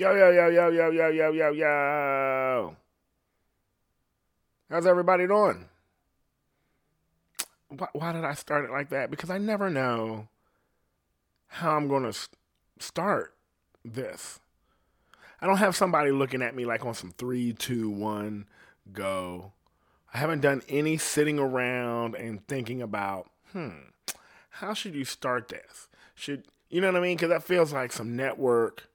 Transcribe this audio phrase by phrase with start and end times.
[0.00, 2.76] Yo, yo, yo, yo, yo, yo, yo, yo, yo.
[4.70, 5.66] How's everybody doing?
[7.68, 9.10] Why, why did I start it like that?
[9.10, 10.28] Because I never know
[11.48, 12.18] how I'm going to
[12.78, 13.34] start
[13.84, 14.40] this.
[15.38, 18.46] I don't have somebody looking at me like on some three, two, one,
[18.94, 19.52] go.
[20.14, 23.90] I haven't done any sitting around and thinking about, hmm,
[24.48, 25.88] how should you start this?
[26.14, 27.18] Should you know what I mean?
[27.18, 28.88] Because that feels like some network,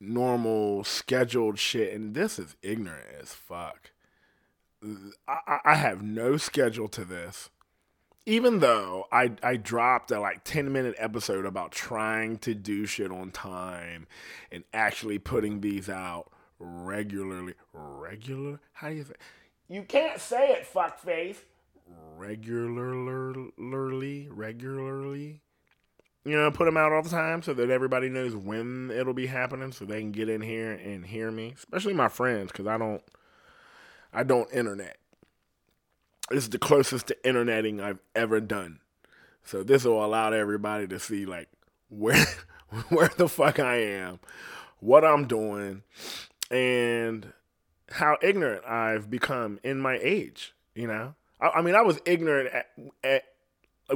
[0.00, 3.90] normal, scheduled shit, and this is ignorant as fuck.
[5.28, 7.50] I, I have no schedule to this.
[8.26, 13.10] Even though I I dropped a like 10 minute episode about trying to do shit
[13.10, 14.06] on time
[14.52, 17.54] and actually putting these out regularly.
[17.72, 18.60] Regular?
[18.72, 19.14] How do you say?
[19.68, 21.36] You can't say it, fuckface.
[22.16, 23.52] Regularly,
[24.30, 25.40] regularly.
[26.24, 29.26] You know, put them out all the time so that everybody knows when it'll be
[29.26, 31.54] happening, so they can get in here and hear me.
[31.56, 33.02] Especially my friends, because I don't,
[34.12, 34.98] I don't internet.
[36.30, 38.80] This is the closest to interneting I've ever done.
[39.44, 41.48] So this will allow everybody to see like
[41.88, 42.26] where,
[42.90, 44.20] where the fuck I am,
[44.78, 45.82] what I'm doing,
[46.50, 47.32] and
[47.90, 50.54] how ignorant I've become in my age.
[50.74, 52.66] You know, I, I mean, I was ignorant at,
[53.02, 53.24] at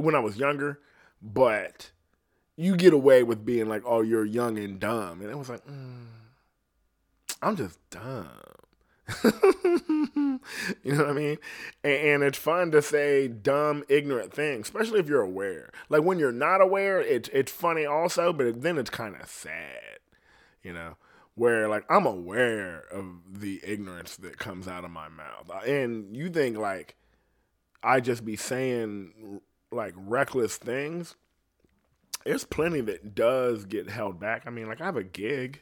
[0.01, 0.79] when I was younger,
[1.21, 1.91] but
[2.57, 5.65] you get away with being like, "Oh, you're young and dumb," and it was like,
[5.65, 6.05] mm,
[7.41, 8.29] I'm just dumb.
[9.23, 11.37] you know what I mean?
[11.83, 15.69] And, and, it's fun to say dumb, ignorant things, especially if you're aware.
[15.89, 19.99] Like when you're not aware, it's it's funny also, but then it's kind of sad,
[20.63, 20.95] you know
[21.35, 23.05] where like I'm aware of
[23.39, 25.51] the ignorance that comes out of my mouth.
[25.67, 26.95] And you think like
[27.83, 31.15] I just be saying like reckless things.
[32.25, 34.43] There's plenty that does get held back.
[34.45, 35.61] I mean, like I have a gig.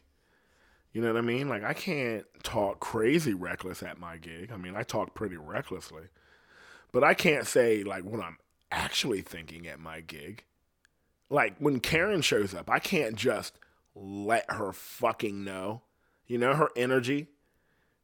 [0.93, 1.49] You know what I mean?
[1.49, 4.51] Like I can't talk crazy reckless at my gig.
[4.51, 6.03] I mean, I talk pretty recklessly.
[6.91, 8.37] But I can't say like what I'm
[8.71, 10.45] actually thinking at my gig.
[11.29, 13.53] Like when Karen shows up, I can't just
[13.93, 15.81] let her fucking know.
[16.27, 17.27] You know, her energy.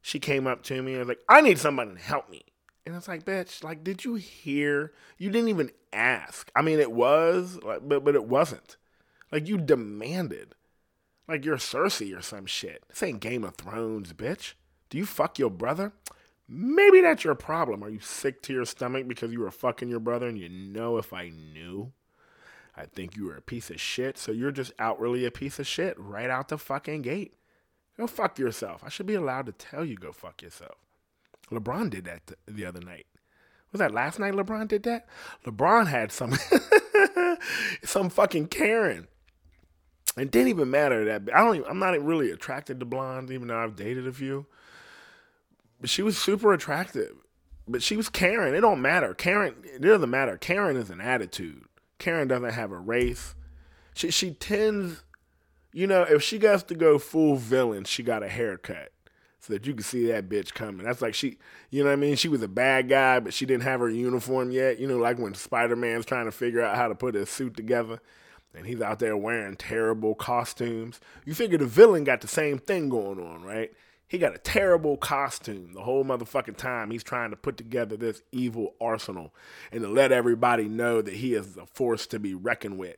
[0.02, 2.42] She came up to me and was like, I need somebody to help me.
[2.90, 4.92] And it's like, bitch, like, did you hear?
[5.16, 6.50] You didn't even ask.
[6.56, 8.78] I mean, it was, like, but but it wasn't.
[9.30, 10.56] Like you demanded.
[11.28, 12.82] Like you're Cersei or some shit.
[12.88, 14.54] This ain't Game of Thrones, bitch.
[14.88, 15.92] Do you fuck your brother?
[16.48, 17.84] Maybe that's your problem.
[17.84, 20.96] Are you sick to your stomach because you were fucking your brother and you know
[20.96, 21.92] if I knew?
[22.76, 25.66] I think you were a piece of shit, so you're just outwardly a piece of
[25.68, 27.34] shit right out the fucking gate.
[27.96, 28.82] Go fuck yourself.
[28.84, 30.78] I should be allowed to tell you go fuck yourself.
[31.52, 33.06] LeBron did that the other night.
[33.72, 35.06] Was that last night LeBron did that?
[35.44, 36.34] LeBron had some
[37.84, 39.08] some fucking Karen.
[40.16, 43.48] It didn't even matter that I don't even, I'm not really attracted to blondes even
[43.48, 44.46] though I've dated a few.
[45.80, 47.16] But she was super attractive.
[47.68, 48.54] But she was Karen.
[48.54, 49.14] It don't matter.
[49.14, 50.36] Karen it doesn't matter.
[50.36, 51.64] Karen is an attitude.
[51.98, 53.34] Karen doesn't have a race.
[53.94, 55.04] She she tends,
[55.72, 58.90] you know, if she gets to go full villain, she got a haircut
[59.40, 60.84] so that you can see that bitch coming.
[60.84, 61.38] That's like she,
[61.70, 62.16] you know what I mean?
[62.16, 64.78] She was a bad guy, but she didn't have her uniform yet.
[64.78, 67.56] You know, like when Spider Man's trying to figure out how to put his suit
[67.56, 68.00] together
[68.54, 71.00] and he's out there wearing terrible costumes.
[71.24, 73.72] You figure the villain got the same thing going on, right?
[74.06, 76.90] He got a terrible costume the whole motherfucking time.
[76.90, 79.32] He's trying to put together this evil arsenal
[79.70, 82.96] and to let everybody know that he is a force to be reckoned with.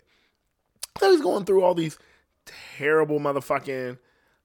[0.98, 1.98] So he's going through all these
[2.78, 3.98] terrible motherfucking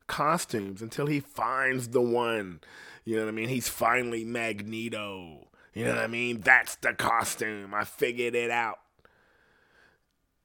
[0.08, 2.62] costumes until he finds the one.
[3.06, 3.50] You know what I mean?
[3.50, 5.48] He's finally Magneto.
[5.74, 6.42] You know what I mean?
[6.42, 7.74] That's the costume.
[7.74, 8.80] I figured it out.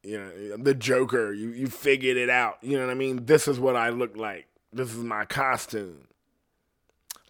[0.02, 2.58] You know, the Joker, you, you figured it out.
[2.60, 3.24] You know what I mean?
[3.24, 4.46] This is what I look like.
[4.72, 6.08] This is my costume.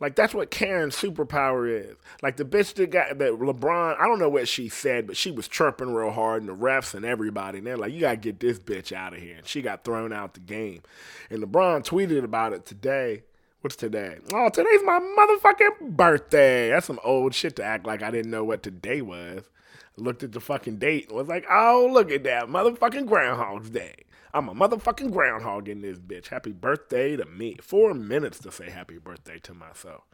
[0.03, 1.95] Like that's what Karen's superpower is.
[2.25, 5.31] Like the bitch that got that LeBron, I don't know what she said, but she
[5.31, 7.59] was chirping real hard and the refs and everybody.
[7.59, 9.37] And they're like, you gotta get this bitch out of here.
[9.37, 10.83] And she got thrown out the game.
[11.31, 13.23] And LeBron tweeted about it today.
[13.61, 14.19] What's today?
[14.33, 16.71] Oh, today's my motherfucking birthday.
[16.71, 19.45] That's some old shit to act like I didn't know what today was.
[19.97, 22.49] Looked at the fucking date and was like, oh, look at that.
[22.49, 23.95] Motherfucking Groundhog's Day.
[24.35, 26.29] I'm a motherfucking groundhog in this bitch.
[26.29, 27.57] Happy birthday to me.
[27.61, 30.05] Four minutes to say happy birthday to myself.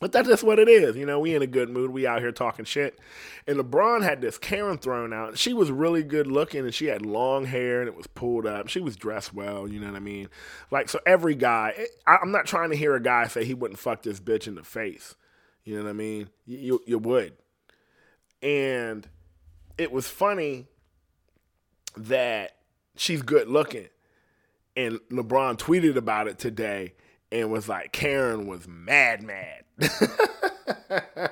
[0.00, 0.96] But that's just what it is.
[0.96, 1.90] You know, we in a good mood.
[1.90, 2.98] We out here talking shit.
[3.46, 5.36] And LeBron had this Karen thrown out.
[5.36, 8.68] She was really good looking and she had long hair and it was pulled up.
[8.68, 10.30] She was dressed well, you know what I mean?
[10.70, 14.02] Like, so every guy, I'm not trying to hear a guy say he wouldn't fuck
[14.02, 15.14] this bitch in the face.
[15.64, 16.30] You know what I mean?
[16.46, 17.34] You, you, you would.
[18.42, 19.06] And
[19.76, 20.66] it was funny
[21.98, 22.56] that
[22.96, 23.88] she's good looking.
[24.76, 26.94] And LeBron tweeted about it today
[27.32, 29.64] and was like, Karen was mad, mad.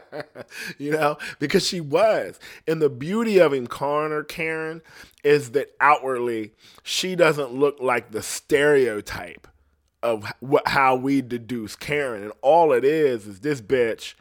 [0.79, 2.39] you know, because she was.
[2.67, 4.83] And the beauty of her Karen
[5.25, 6.53] is that outwardly
[6.83, 9.47] she doesn't look like the stereotype
[10.03, 12.23] of what how we deduce Karen.
[12.23, 14.15] And all it is is this bitch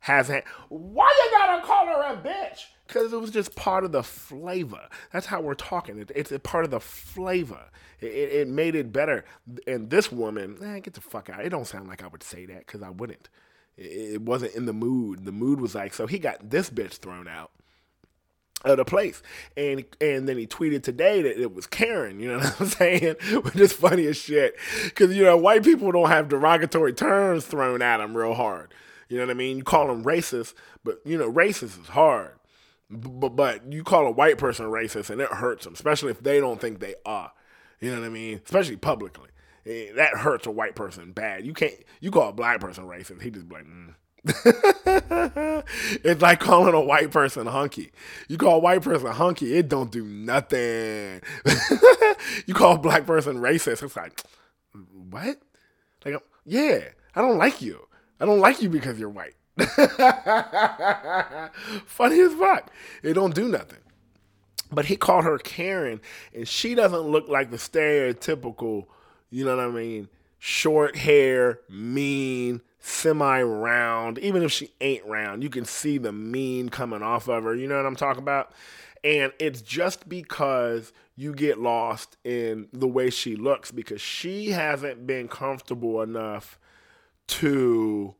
[0.00, 0.44] has had.
[0.68, 2.64] Why you gotta call her a bitch?
[2.86, 4.88] Because it was just part of the flavor.
[5.12, 5.98] That's how we're talking.
[5.98, 7.70] It, it's a part of the flavor.
[8.00, 9.24] It, it, made it better.
[9.66, 11.44] And this woman, eh, get the fuck out.
[11.44, 13.28] It don't sound like I would say that because I wouldn't.
[13.76, 15.24] It, it wasn't in the mood.
[15.24, 17.50] The mood was like, so he got this bitch thrown out
[18.64, 19.22] of the place.
[19.56, 23.16] And and then he tweeted today that it was Karen, you know what I'm saying?
[23.42, 24.56] Which is funny as shit.
[24.94, 28.72] Cause you know, white people don't have derogatory terms thrown at them real hard.
[29.08, 29.58] You know what I mean?
[29.58, 32.32] You call them racist, but you know, racist is hard.
[32.90, 36.40] But, but you call a white person racist and it hurts them, especially if they
[36.40, 37.32] don't think they are.
[37.80, 38.40] You know what I mean?
[38.44, 39.30] Especially publicly.
[39.66, 41.46] Eh, that hurts a white person bad.
[41.46, 43.94] You can't, you call a black person racist, he just like, mm.
[46.02, 47.92] it's like calling a white person hunky.
[48.28, 51.20] You call a white person hunky, it don't do nothing.
[52.46, 54.22] you call a black person racist, it's like,
[55.10, 55.38] what?
[56.04, 56.80] Like, yeah,
[57.14, 57.86] I don't like you.
[58.20, 59.34] I don't like you because you're white.
[61.86, 62.70] Funny as fuck.
[63.02, 63.78] It don't do nothing.
[64.72, 66.00] But he called her Karen,
[66.34, 68.86] and she doesn't look like the stereotypical,
[69.30, 70.08] you know what I mean,
[70.38, 74.18] short hair, mean, semi round.
[74.18, 77.54] Even if she ain't round, you can see the mean coming off of her.
[77.54, 78.52] You know what I'm talking about?
[79.04, 85.06] And it's just because you get lost in the way she looks because she hasn't
[85.06, 86.58] been comfortable enough
[87.26, 88.14] to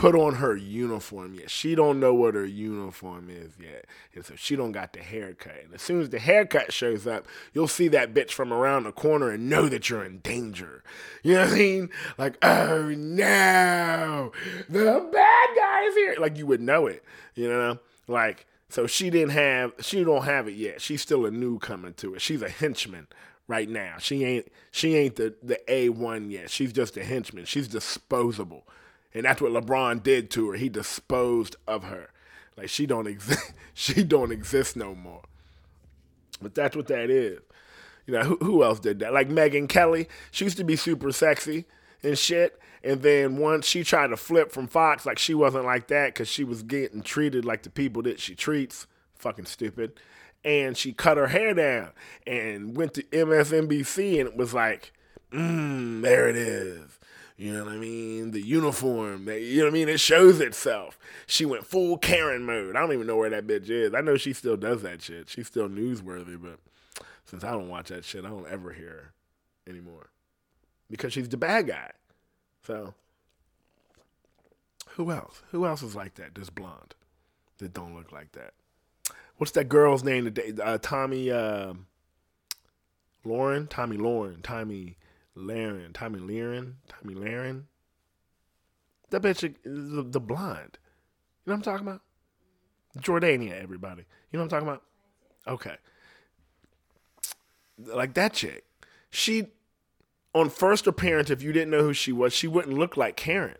[0.00, 1.50] put on her uniform yet.
[1.50, 3.84] She don't know what her uniform is yet.
[4.14, 5.60] And so she don't got the haircut.
[5.62, 8.92] And as soon as the haircut shows up, you'll see that bitch from around the
[8.92, 10.82] corner and know that you're in danger.
[11.22, 11.90] You know what I mean?
[12.16, 14.32] Like, oh no,
[14.70, 16.16] the bad guy is here.
[16.18, 17.04] Like you would know it,
[17.34, 17.78] you know?
[18.08, 20.80] Like, so she didn't have, she don't have it yet.
[20.80, 22.22] She's still a newcomer to it.
[22.22, 23.06] She's a henchman
[23.48, 23.96] right now.
[23.98, 26.48] She ain't, she ain't the, the A1 yet.
[26.48, 27.44] She's just a henchman.
[27.44, 28.64] She's disposable.
[29.12, 30.56] And that's what LeBron did to her.
[30.56, 32.10] He disposed of her.
[32.56, 35.22] Like she don't exist she don't exist no more.
[36.40, 37.40] But that's what that is.
[38.06, 39.12] You know, who, who else did that?
[39.12, 40.08] Like Megyn Kelly.
[40.30, 41.66] She used to be super sexy
[42.02, 42.58] and shit.
[42.82, 46.28] And then once she tried to flip from Fox, like she wasn't like that because
[46.28, 48.86] she was getting treated like the people that she treats.
[49.16, 50.00] Fucking stupid.
[50.44, 51.90] And she cut her hair down
[52.26, 54.92] and went to MSNBC and it was like,
[55.30, 56.98] mmm, there it is.
[57.40, 58.32] You know what I mean?
[58.32, 59.88] The uniform, you know what I mean?
[59.88, 60.98] It shows itself.
[61.26, 62.76] She went full Karen mode.
[62.76, 63.94] I don't even know where that bitch is.
[63.94, 65.30] I know she still does that shit.
[65.30, 66.58] She's still newsworthy, but
[67.24, 69.12] since I don't watch that shit, I don't ever hear her
[69.66, 70.10] anymore.
[70.90, 71.92] Because she's the bad guy.
[72.66, 72.92] So,
[74.88, 75.42] who else?
[75.50, 76.34] Who else is like that?
[76.34, 76.94] This blonde
[77.56, 78.52] that don't look like that.
[79.38, 80.52] What's that girl's name today?
[80.62, 81.72] Uh, Tommy uh,
[83.24, 83.66] Lauren?
[83.66, 84.42] Tomi Lahren.
[84.42, 84.98] Tomi
[85.36, 87.64] Lahren, Tomi Lahren, Tomi Lahren.
[89.10, 90.78] That bitch the, the blonde.
[91.44, 92.02] You know what I'm talking about?
[92.98, 94.02] Jordania, everybody.
[94.30, 94.82] You know what I'm talking about?
[95.46, 95.76] Okay.
[97.78, 98.64] Like that chick.
[99.10, 99.48] She,
[100.34, 103.58] on first appearance, if you didn't know who she was, she wouldn't look like Karen.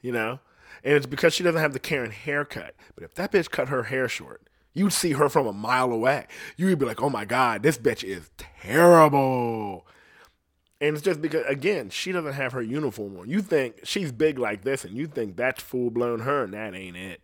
[0.00, 0.40] You know?
[0.82, 2.74] And it's because she doesn't have the Karen haircut.
[2.94, 6.26] But if that bitch cut her hair short, you'd see her from a mile away.
[6.56, 9.86] You'd be like, oh my God, this bitch is terrible.
[10.80, 13.28] And it's just because, again, she doesn't have her uniform on.
[13.28, 16.74] You think she's big like this, and you think that's full blown her, and that
[16.74, 17.20] ain't it.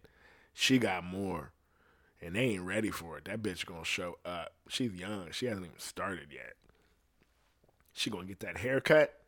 [0.52, 1.52] She got more,
[2.20, 3.24] and they ain't ready for it.
[3.24, 4.52] That bitch gonna show up.
[4.68, 5.30] She's young.
[5.30, 6.54] She hasn't even started yet.
[7.94, 9.18] She gonna get that haircut,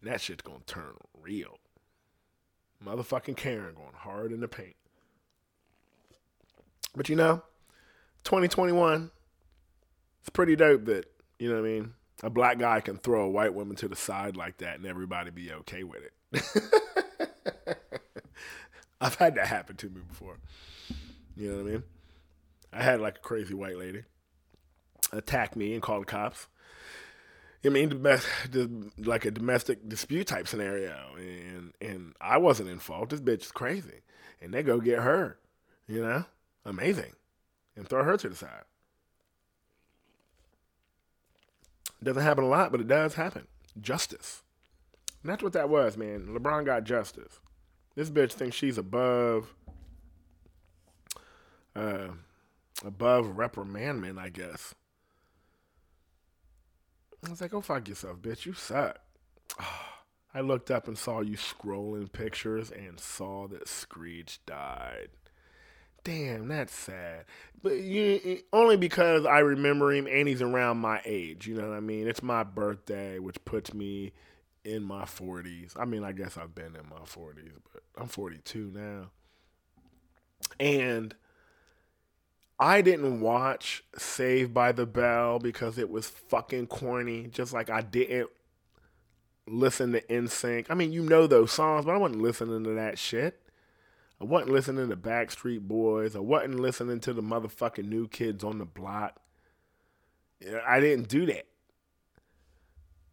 [0.00, 1.58] and that shit's gonna turn real.
[2.84, 4.76] Motherfucking Karen going hard in the paint.
[6.94, 7.42] But you know,
[8.24, 9.10] 2021,
[10.20, 11.06] it's pretty dope that,
[11.38, 11.94] you know what I mean?
[12.22, 15.30] A black guy can throw a white woman to the side like that and everybody
[15.30, 16.42] be okay with it.
[19.00, 20.38] I've had that happen to me before.
[21.36, 21.82] You know what I mean?
[22.72, 24.02] I had like a crazy white lady
[25.12, 26.48] attack me and call the cops.
[27.64, 28.06] I mean,
[28.98, 33.10] like a domestic dispute type scenario, and and I wasn't in fault.
[33.10, 34.02] This bitch is crazy,
[34.40, 35.38] and they go get her.
[35.88, 36.24] You know,
[36.64, 37.12] amazing,
[37.74, 38.64] and throw her to the side.
[41.95, 43.46] It doesn't happen a lot, but it does happen.
[43.80, 44.42] Justice.
[45.22, 46.28] And that's what that was, man.
[46.28, 47.40] LeBron got justice.
[47.94, 49.54] This bitch thinks she's above
[51.74, 52.08] uh
[52.84, 54.74] above reprimandment, I guess.
[57.24, 58.46] I was like, "Go fuck yourself, bitch.
[58.46, 58.98] You suck."
[60.34, 65.08] I looked up and saw you scrolling pictures and saw that Screech died.
[66.06, 67.24] Damn, that's sad.
[67.64, 71.48] But you, only because I remember him and he's around my age.
[71.48, 72.06] You know what I mean?
[72.06, 74.12] It's my birthday, which puts me
[74.64, 75.72] in my 40s.
[75.76, 79.06] I mean, I guess I've been in my 40s, but I'm 42 now.
[80.60, 81.12] And
[82.60, 87.80] I didn't watch Saved by the Bell because it was fucking corny, just like I
[87.80, 88.30] didn't
[89.48, 90.66] listen to NSYNC.
[90.70, 93.42] I mean, you know those songs, but I wasn't listening to that shit.
[94.20, 96.16] I wasn't listening to Backstreet Boys.
[96.16, 99.20] I wasn't listening to the motherfucking new kids on the block.
[100.66, 101.46] I didn't do that.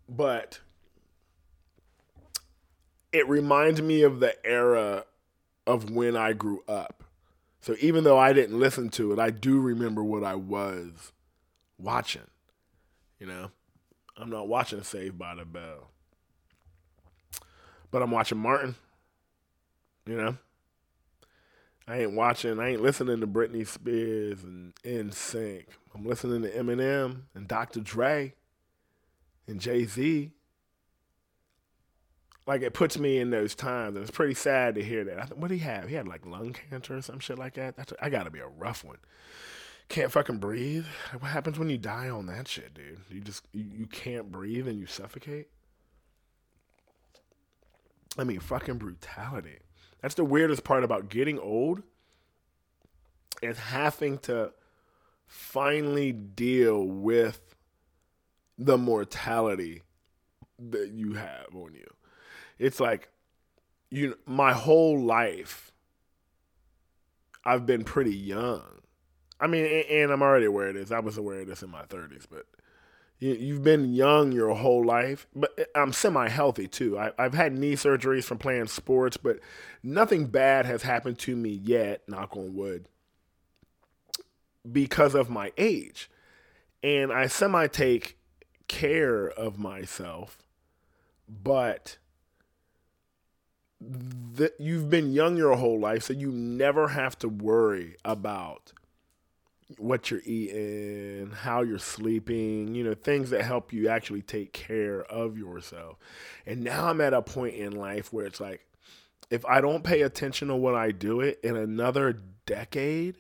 [0.07, 0.59] But
[3.11, 5.05] it reminds me of the era
[5.67, 7.03] of when I grew up.
[7.61, 11.13] So even though I didn't listen to it, I do remember what I was
[11.77, 12.27] watching.
[13.19, 13.51] You know,
[14.17, 15.87] I'm not watching Saved by the Bell,
[17.89, 18.75] but I'm watching Martin.
[20.05, 20.37] You know,
[21.87, 25.65] I ain't watching, I ain't listening to Britney Spears and NSYNC.
[25.93, 27.81] I'm listening to Eminem and Dr.
[27.81, 28.33] Dre
[29.47, 30.31] and Jay Z
[32.45, 35.17] like it puts me in those times, and it's pretty sad to hear that.
[35.17, 35.87] I th- what did he have?
[35.87, 37.77] He had like lung cancer or some shit like that.
[37.77, 38.97] That's I got to be a rough one.
[39.89, 40.85] Can't fucking breathe.
[41.19, 42.99] What happens when you die on that shit, dude?
[43.09, 45.47] You just you, you can't breathe and you suffocate.
[48.17, 49.59] I mean, fucking brutality.
[50.03, 51.81] That's the weirdest part about getting old.
[53.41, 54.53] Is having to
[55.25, 57.55] finally deal with
[58.59, 59.81] the mortality
[60.59, 61.87] that you have on you
[62.59, 63.09] it's like
[63.89, 65.73] you my whole life
[67.45, 68.79] I've been pretty young.
[69.39, 70.91] I mean, and I'm already aware of this.
[70.91, 72.45] I was aware of this in my 30s, but
[73.23, 75.27] you've been young your whole life.
[75.35, 76.97] But eh, I'm semi-healthy too.
[76.97, 79.39] I, have had knee surgeries from playing sports, but
[79.81, 82.01] nothing bad has happened to me yet.
[82.07, 82.87] Knock on wood.
[84.69, 86.09] Because of my age,
[86.81, 88.17] and I semi take
[88.67, 90.37] care of myself,
[91.27, 91.97] but
[93.81, 98.71] that you've been young your whole life, so you never have to worry about
[99.77, 105.03] what you're eating, how you're sleeping, you know, things that help you actually take care
[105.03, 105.97] of yourself.
[106.45, 108.65] And now I'm at a point in life where it's like,
[109.29, 113.15] if I don't pay attention to what I do it in another decade,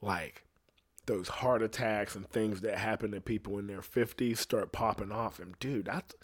[0.00, 0.44] like
[1.06, 5.38] those heart attacks and things that happen to people in their 50s start popping off.
[5.38, 6.14] And dude, that's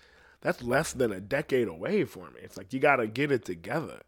[0.40, 2.40] that's less than a decade away for me.
[2.42, 4.00] It's like you got to get it together.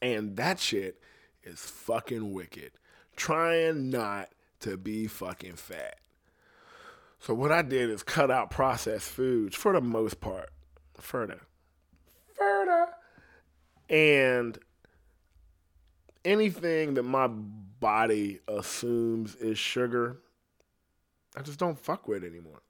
[0.00, 1.00] And that shit
[1.42, 2.72] is fucking wicked.
[3.18, 4.28] Trying not
[4.60, 5.98] to be fucking fat.
[7.18, 10.50] So what I did is cut out processed foods for the most part.
[10.94, 11.40] Further.
[12.36, 12.88] Further.
[13.90, 14.58] And
[16.24, 20.18] anything that my body assumes is sugar,
[21.36, 22.62] I just don't fuck with anymore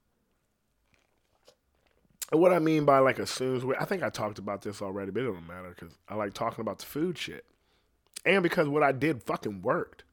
[2.37, 5.25] what I mean by like assumes, I think I talked about this already, but it
[5.25, 7.45] don't matter because I like talking about the food shit,
[8.25, 10.03] and because what I did fucking worked.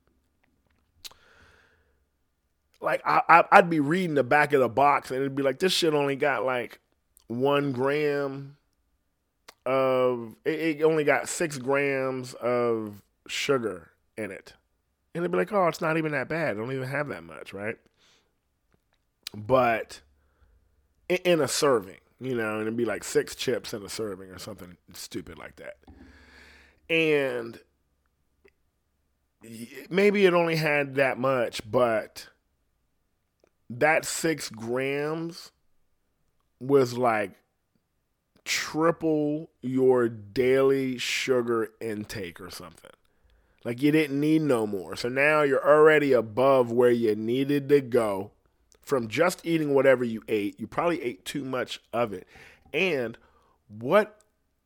[2.80, 5.58] Like I, I would be reading the back of the box and it'd be like
[5.58, 6.80] this shit only got like
[7.26, 8.56] one gram
[9.64, 14.52] of it, it only got six grams of sugar in it,
[15.14, 16.56] and it'd be like, oh, it's not even that bad.
[16.56, 17.76] It don't even have that much, right?
[19.34, 20.00] But
[21.08, 24.38] in a serving you know, and it'd be like six chips in a serving or
[24.38, 25.76] something stupid like that.
[26.88, 27.58] And
[29.90, 32.28] maybe it only had that much, but
[33.70, 35.52] that six grams
[36.60, 37.32] was like
[38.44, 42.90] triple your daily sugar intake or something.
[43.64, 44.94] Like you didn't need no more.
[44.94, 48.30] So now you're already above where you needed to go
[48.82, 52.28] from just eating whatever you ate, you probably ate too much of it.
[52.72, 53.18] And
[53.66, 54.20] what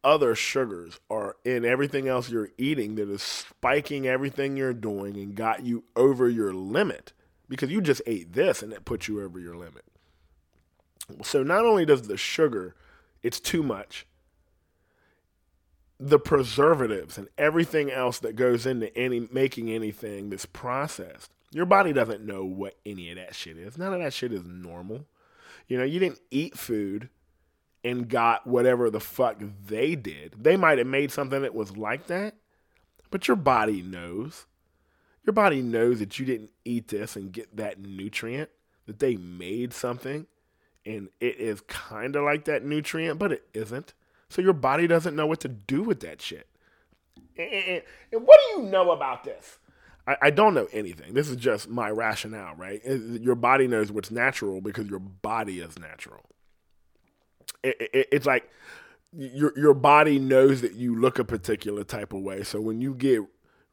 [0.05, 5.35] other sugars are in everything else you're eating that is spiking everything you're doing and
[5.35, 7.15] got you over your limit?
[7.51, 9.85] Because you just ate this and it put you over your limit.
[11.23, 12.75] So not only does the sugar,
[13.23, 14.07] it's too much,
[15.99, 21.93] the preservatives and everything else that goes into any making anything that's processed your body
[21.93, 23.77] doesn't know what any of that shit is.
[23.77, 25.07] None of that shit is normal.
[25.67, 27.09] You know, you didn't eat food
[27.83, 30.37] and got whatever the fuck they did.
[30.39, 32.35] They might have made something that was like that,
[33.11, 34.47] but your body knows.
[35.25, 38.51] Your body knows that you didn't eat this and get that nutrient,
[38.87, 40.27] that they made something
[40.87, 43.95] And it is kind of like that nutrient, but it isn't.
[44.29, 46.47] So your body doesn't know what to do with that shit.
[47.37, 49.59] And, what do you know about this?
[50.21, 51.15] I, don't know anything.
[51.15, 52.81] This is just my rationale, right?
[52.85, 56.23] Your body knows what's natural because your body is natural.
[57.63, 58.51] It, it, it's like
[59.13, 62.43] your your body knows that you look a particular type of way.
[62.43, 63.21] So when you get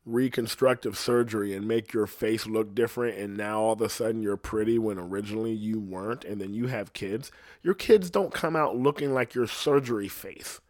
[0.08, 4.38] reconstructive surgery and make your face look different and now all of a sudden you're
[4.38, 8.78] pretty when originally you weren't and then you have kids, your kids don't come out
[8.78, 10.62] looking like your surgery face.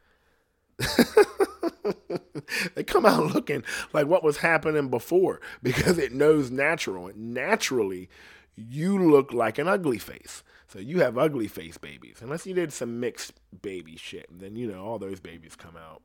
[2.76, 3.64] they come out looking
[3.94, 7.08] like what was happening before because it knows natural.
[7.08, 8.10] And naturally,
[8.56, 10.44] you look like an ugly face.
[10.68, 12.18] So you have ugly face babies.
[12.22, 14.30] Unless you did some mixed baby shit.
[14.30, 16.02] And then, you know, all those babies come out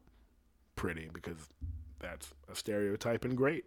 [0.76, 1.48] pretty because
[2.02, 3.64] that's a stereotype and great.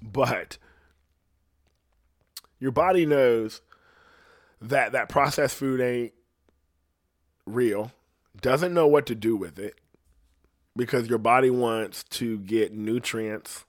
[0.00, 0.58] but
[2.60, 3.60] your body knows
[4.60, 6.12] that that processed food ain't
[7.46, 7.90] real,
[8.40, 9.80] doesn't know what to do with it
[10.76, 13.64] because your body wants to get nutrients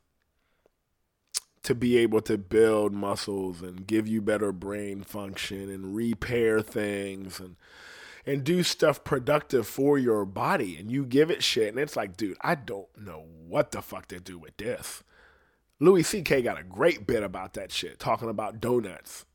[1.64, 7.40] to be able to build muscles and give you better brain function and repair things
[7.40, 7.56] and
[8.26, 12.18] and do stuff productive for your body and you give it shit and it's like
[12.18, 15.04] dude i don't know what the fuck to do with this
[15.80, 19.26] louis ck got a great bit about that shit talking about donuts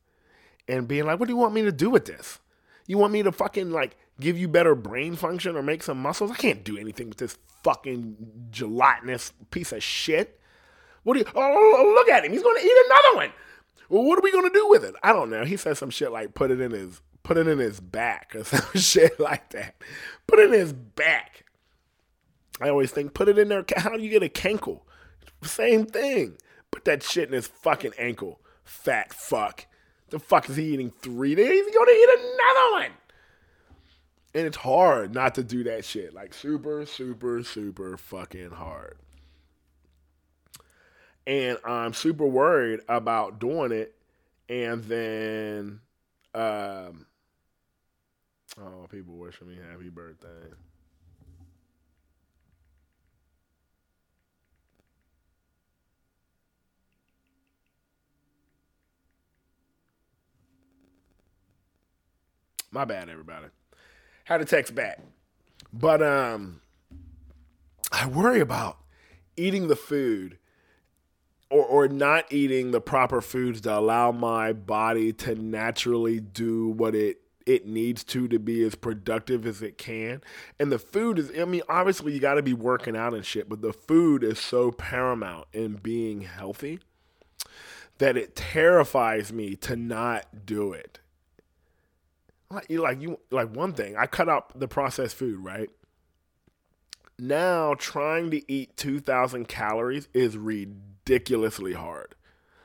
[0.67, 2.39] and being like what do you want me to do with this
[2.87, 6.31] you want me to fucking like give you better brain function or make some muscles
[6.31, 8.15] i can't do anything with this fucking
[8.51, 10.39] gelatinous piece of shit
[11.03, 11.25] what do you?
[11.35, 12.31] Oh, oh, oh, look at him.
[12.31, 13.31] He's to eat another one.
[13.89, 14.95] Well, what are we going to do with it?
[15.03, 15.43] I don't know.
[15.43, 18.43] He said some shit like put it in his put it in his back or
[18.43, 19.75] some shit like that.
[20.27, 21.45] Put it in his back.
[22.59, 23.65] I always think put it in there.
[23.77, 24.81] How do you get a cankle?
[25.43, 26.37] Same thing.
[26.69, 28.39] Put that shit in his fucking ankle.
[28.63, 29.65] Fat fuck.
[30.09, 31.65] The fuck is he eating three days?
[31.65, 32.91] He's gonna eat another one.
[34.33, 36.13] And it's hard not to do that shit.
[36.13, 38.97] Like super, super, super fucking hard
[41.27, 43.95] and I'm super worried about doing it,
[44.49, 45.79] and then,
[46.33, 47.05] um,
[48.59, 50.27] oh, people wishing me happy birthday.
[62.73, 63.47] My bad, everybody.
[64.23, 64.99] Had to text back,
[65.73, 66.61] but um,
[67.91, 68.77] I worry about
[69.35, 70.37] eating the food
[71.49, 76.95] or, or not eating the proper foods to allow my body to naturally do what
[76.95, 80.21] it it needs to to be as productive as it can.
[80.59, 83.49] And the food is, I mean, obviously you got to be working out and shit,
[83.49, 86.79] but the food is so paramount in being healthy
[87.97, 90.99] that it terrifies me to not do it.
[92.49, 95.69] Like you, like you, like one thing, I cut out the processed food, right?
[97.17, 102.15] Now trying to eat 2,000 calories is ridiculously hard.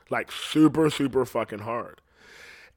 [0.09, 2.01] Like super, super fucking hard.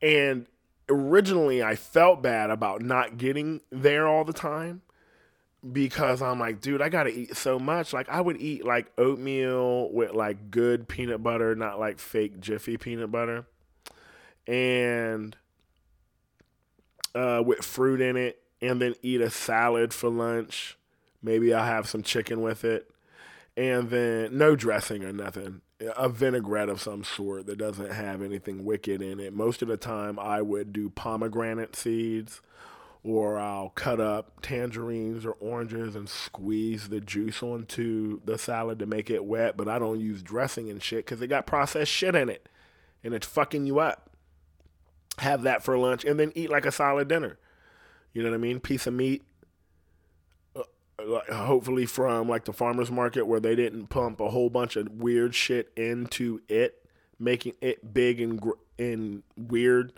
[0.02, 0.46] And
[0.90, 4.82] originally I felt bad about not getting there all the time
[5.72, 7.92] because I'm like, dude, I gotta eat so much.
[7.92, 12.76] Like I would eat like oatmeal with like good peanut butter, not like fake Jiffy
[12.76, 13.46] peanut butter.
[14.46, 15.36] And
[17.14, 20.76] uh, with fruit in it, and then eat a salad for lunch.
[21.22, 22.90] Maybe I'll have some chicken with it
[23.56, 25.60] and then no dressing or nothing.
[25.96, 29.32] A vinaigrette of some sort that doesn't have anything wicked in it.
[29.32, 32.42] Most of the time, I would do pomegranate seeds,
[33.02, 38.86] or I'll cut up tangerines or oranges and squeeze the juice onto the salad to
[38.86, 39.56] make it wet.
[39.56, 42.46] But I don't use dressing and shit because it got processed shit in it,
[43.02, 44.10] and it's fucking you up.
[45.18, 47.38] Have that for lunch, and then eat like a solid dinner.
[48.12, 48.60] You know what I mean?
[48.60, 49.22] Piece of meat,
[51.32, 55.34] hopefully from like the farmers market where they didn't pump a whole bunch of weird
[55.34, 56.86] shit into it,
[57.18, 58.42] making it big and
[58.78, 59.92] and weird,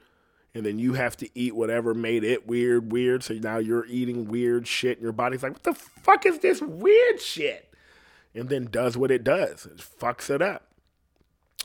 [0.55, 3.23] and then you have to eat whatever made it weird, weird.
[3.23, 6.61] So now you're eating weird shit, and your body's like, "What the fuck is this
[6.61, 7.73] weird shit?"
[8.35, 10.69] And then does what it does, it fucks it up.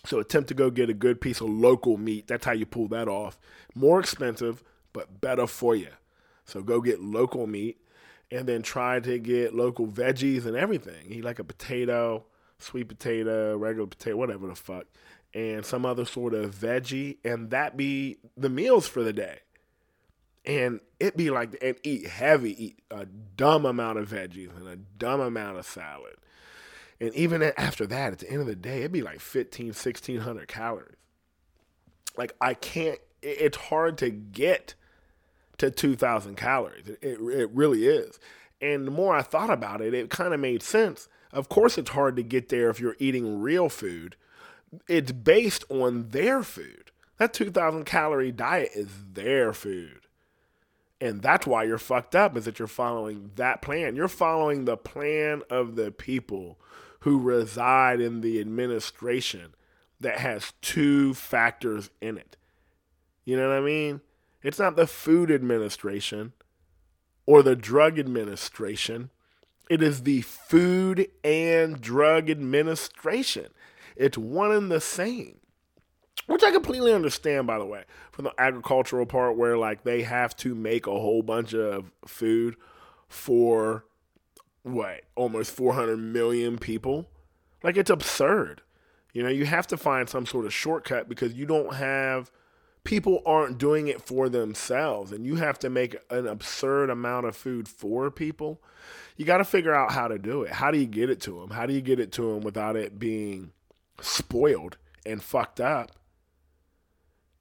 [0.05, 2.27] So attempt to go get a good piece of local meat.
[2.27, 3.37] That's how you pull that off.
[3.75, 5.89] More expensive, but better for you.
[6.45, 7.81] So go get local meat
[8.31, 11.05] and then try to get local veggies and everything.
[11.09, 12.25] Eat like a potato,
[12.59, 14.85] sweet potato, regular potato, whatever the fuck,
[15.33, 19.39] and some other sort of veggie, and that be the meals for the day.
[20.45, 24.77] And it be like, and eat heavy, eat a dumb amount of veggies and a
[24.77, 26.15] dumb amount of salad.
[26.99, 30.47] And even after that, at the end of the day, it'd be like 15, 1600
[30.47, 30.95] calories.
[32.17, 32.99] like I can't.
[33.21, 34.75] It's hard to get
[35.57, 36.87] to 2,000 calories.
[36.87, 38.19] It, it, really is.
[38.61, 41.09] And the more I thought about it, it kind of made sense.
[41.31, 44.15] Of course, it's hard to get there if you're eating real food.
[44.87, 46.91] It's based on their food.
[47.17, 50.01] That 2,000 calorie diet is their food.
[50.99, 53.95] And that's why you're fucked up, is that you're following that plan.
[53.95, 56.59] You're following the plan of the people
[57.01, 59.53] who reside in the administration
[59.99, 62.35] that has two factors in it.
[63.25, 64.01] You know what I mean?
[64.43, 66.33] It's not the food administration
[67.25, 69.09] or the drug administration.
[69.69, 73.47] It is the Food and Drug Administration.
[73.95, 75.39] It's one and the same.
[76.27, 80.35] Which I completely understand, by the way, from the agricultural part where like they have
[80.37, 82.55] to make a whole bunch of food
[83.07, 83.85] for
[84.63, 87.09] what, almost 400 million people.
[87.63, 88.61] Like it's absurd.
[89.13, 92.31] You know, you have to find some sort of shortcut because you don't have
[92.87, 97.35] people aren't doing it for themselves and you have to make an absurd amount of
[97.35, 98.61] food for people
[99.17, 100.53] you got to figure out how to do it.
[100.53, 102.77] How do you get it to them how do you get it to them without
[102.77, 103.51] it being
[103.99, 105.91] spoiled and fucked up?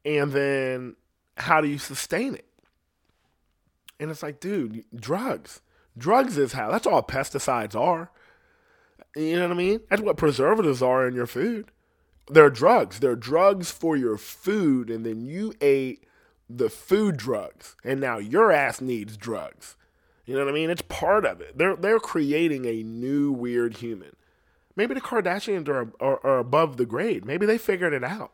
[0.04, 0.96] And then
[1.36, 2.48] how do you sustain it?
[4.00, 5.60] And it's like dude drugs.
[5.96, 8.10] Drugs is how that's all pesticides are.
[9.14, 9.80] You know what i mean?
[9.88, 11.70] That's what preservatives are in your food
[12.28, 13.00] they're drugs.
[13.00, 16.04] They're drugs for your food, and then you ate
[16.48, 19.76] the food drugs, and now your ass needs drugs.
[20.24, 20.70] You know what I mean?
[20.70, 21.56] It's part of it.
[21.56, 24.16] They're they're creating a new weird human.
[24.74, 27.24] Maybe the Kardashians are, are, are above the grade.
[27.24, 28.32] Maybe they figured it out.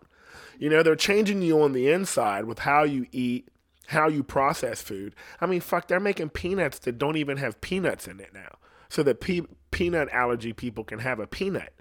[0.59, 3.49] You know, they're changing you on the inside with how you eat,
[3.89, 5.15] how you process food.
[5.41, 8.57] I mean, fuck, they're making peanuts that don't even have peanuts in it now,
[8.89, 11.75] so that pe- peanut allergy people can have a peanut.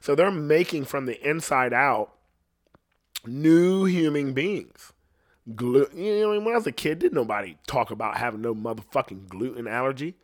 [0.00, 2.12] So they're making from the inside out
[3.26, 4.92] new human beings.
[5.54, 9.28] Glu- you know, when I was a kid, didn't nobody talk about having no motherfucking
[9.28, 10.16] gluten allergy?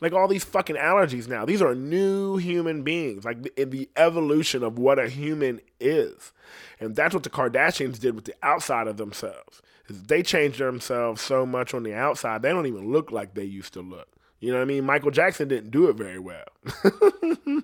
[0.00, 1.44] Like all these fucking allergies now.
[1.44, 6.32] These are new human beings, like the, the evolution of what a human is.
[6.78, 9.60] And that's what the Kardashians did with the outside of themselves.
[9.88, 13.44] Is they changed themselves so much on the outside, they don't even look like they
[13.44, 14.08] used to look.
[14.38, 14.84] You know what I mean?
[14.84, 16.44] Michael Jackson didn't do it very well.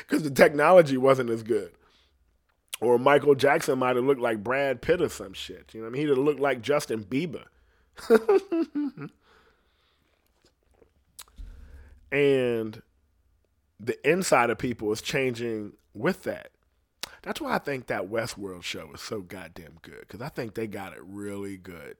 [0.00, 1.72] because the technology wasn't as good.
[2.80, 5.74] Or Michael Jackson might have looked like Brad Pitt or some shit.
[5.74, 6.02] You know what I mean?
[6.02, 7.44] He'd have looked like Justin Bieber.
[12.12, 12.82] and
[13.80, 16.50] the inside of people is changing with that.
[17.22, 20.68] That's why I think that Westworld show is so goddamn good because I think they
[20.68, 21.96] got it really good.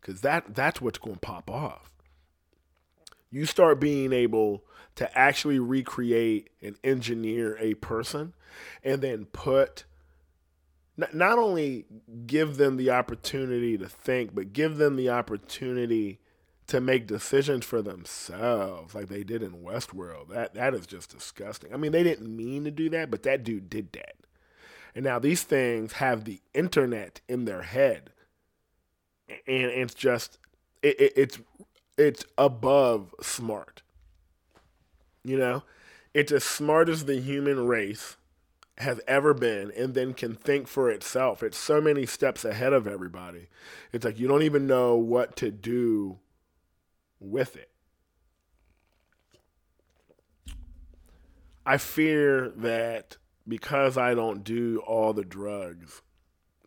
[0.00, 1.91] Because that that's what's going to pop off.
[3.32, 4.62] You start being able
[4.94, 8.34] to actually recreate and engineer a person
[8.84, 9.84] and then put
[10.96, 11.86] not only
[12.26, 16.20] give them the opportunity to think, but give them the opportunity
[16.66, 20.28] to make decisions for themselves, like they did in Westworld.
[20.28, 21.72] That that is just disgusting.
[21.72, 24.16] I mean, they didn't mean to do that, but that dude did that.
[24.94, 28.10] And now these things have the internet in their head,
[29.28, 30.38] and it's just
[30.82, 31.38] it, it, it's
[32.02, 33.82] it's above smart.
[35.24, 35.62] You know,
[36.12, 38.16] it's as smart as the human race
[38.78, 41.42] has ever been and then can think for itself.
[41.42, 43.48] It's so many steps ahead of everybody.
[43.92, 46.18] It's like you don't even know what to do
[47.20, 47.70] with it.
[51.64, 56.02] I fear that because I don't do all the drugs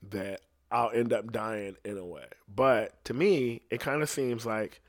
[0.10, 2.26] that I'll end up dying in a way.
[2.54, 4.82] But to me, it kind of seems like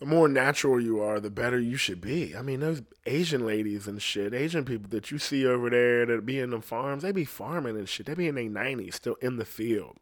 [0.00, 2.34] the more natural you are, the better you should be.
[2.34, 6.24] I mean, those Asian ladies and shit, Asian people that you see over there that
[6.24, 8.06] be in the farms, they be farming and shit.
[8.06, 9.98] They be in their 90s, still in the field.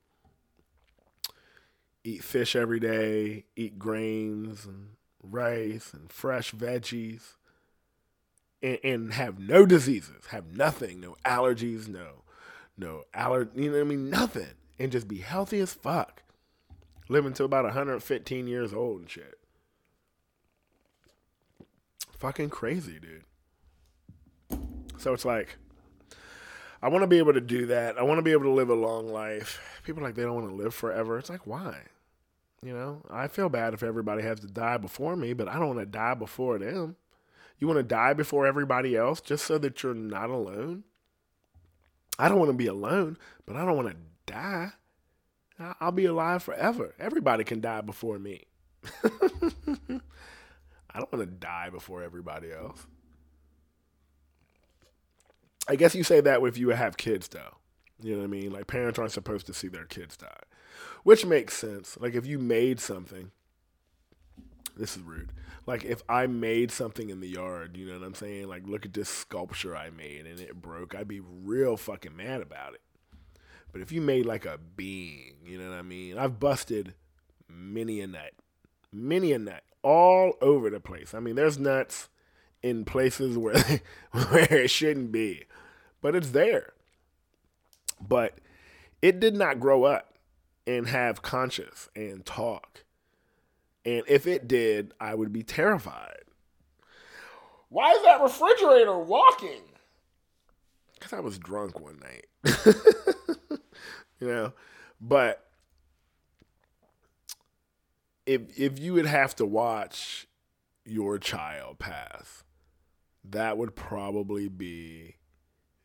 [2.04, 7.34] Eat fish every day, eat grains and rice and fresh veggies,
[8.62, 12.22] and, and have no diseases, have nothing, no allergies, no,
[12.76, 16.22] no aller, you know what I mean, nothing, and just be healthy as fuck.
[17.08, 19.37] Living to about 115 years old and shit
[22.18, 23.24] fucking crazy, dude.
[24.98, 25.56] So it's like,
[26.82, 27.98] I want to be able to do that.
[27.98, 29.80] I want to be able to live a long life.
[29.84, 31.18] People like they don't want to live forever.
[31.18, 31.76] It's like, why?
[32.62, 35.68] You know, I feel bad if everybody has to die before me, but I don't
[35.68, 36.96] want to die before them.
[37.58, 40.84] You want to die before everybody else just so that you're not alone?
[42.18, 43.96] I don't want to be alone, but I don't want to
[44.32, 44.70] die.
[45.80, 46.94] I'll be alive forever.
[46.98, 48.44] Everybody can die before me.
[50.92, 52.86] I don't want to die before everybody else.
[55.68, 57.58] I guess you say that if you have kids, though.
[58.00, 58.52] You know what I mean?
[58.52, 60.40] Like parents aren't supposed to see their kids die,
[61.02, 61.98] which makes sense.
[62.00, 63.32] Like if you made something,
[64.76, 65.32] this is rude.
[65.66, 68.48] Like if I made something in the yard, you know what I'm saying?
[68.48, 72.40] Like look at this sculpture I made and it broke, I'd be real fucking mad
[72.40, 72.82] about it.
[73.72, 76.18] But if you made like a being, you know what I mean?
[76.18, 76.94] I've busted
[77.48, 78.32] many a nut,
[78.92, 81.14] many a nut, all over the place.
[81.14, 82.08] I mean, there's nuts
[82.62, 83.54] in places where
[84.12, 85.44] where it shouldn't be,
[86.00, 86.72] but it's there.
[88.00, 88.38] But
[89.02, 90.14] it did not grow up
[90.66, 92.84] and have conscience and talk.
[93.84, 96.22] And if it did, I would be terrified.
[97.70, 99.62] Why is that refrigerator walking?
[100.94, 102.26] Because I was drunk one night.
[104.20, 104.52] you know,
[105.00, 105.47] but
[108.28, 110.28] if if you would have to watch
[110.84, 112.44] your child pass,
[113.24, 115.16] that would probably be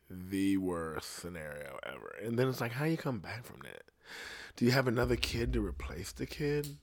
[0.09, 2.15] the worst scenario ever.
[2.21, 3.83] And then it's like, how you come back from that?
[4.57, 6.77] Do you have another kid to replace the kid?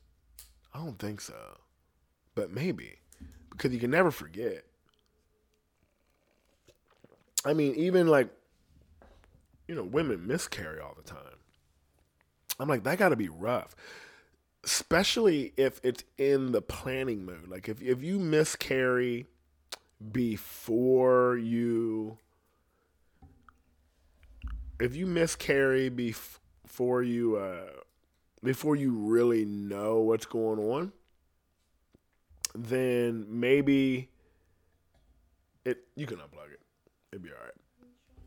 [0.72, 1.58] I don't think so.
[2.34, 2.96] But maybe.
[3.50, 4.64] Because you can never forget.
[7.44, 8.30] I mean, even like,
[9.68, 11.38] you know, women miscarry all the time.
[12.58, 13.76] I'm like, that got to be rough.
[14.62, 17.48] Especially if it's in the planning mode.
[17.48, 19.26] Like, if, if you miscarry
[20.12, 22.18] before you
[24.80, 27.82] if you miscarry before you uh,
[28.42, 30.92] before you really know what's going on,
[32.54, 34.08] then maybe
[35.64, 36.60] it you can unplug it.
[37.12, 37.54] It'd be all right.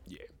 [0.06, 0.33] Yeah.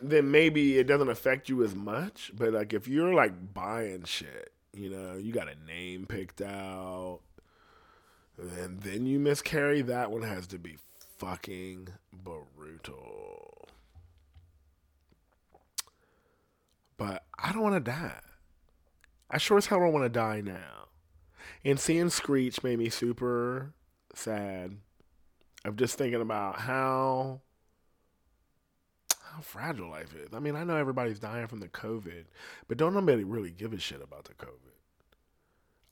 [0.00, 4.52] Then maybe it doesn't affect you as much, but like if you're like buying shit,
[4.72, 7.20] you know, you got a name picked out,
[8.38, 10.78] and then you miscarry, that one has to be
[11.18, 13.68] fucking brutal.
[16.96, 18.20] But I don't want to die.
[19.30, 20.88] I sure as hell don't want to die now.
[21.64, 23.72] And seeing Screech made me super
[24.14, 24.76] sad.
[25.64, 27.40] I'm just thinking about how
[29.38, 30.34] how fragile life is.
[30.34, 32.24] I mean, I know everybody's dying from the COVID,
[32.66, 34.74] but don't nobody really give a shit about the COVID.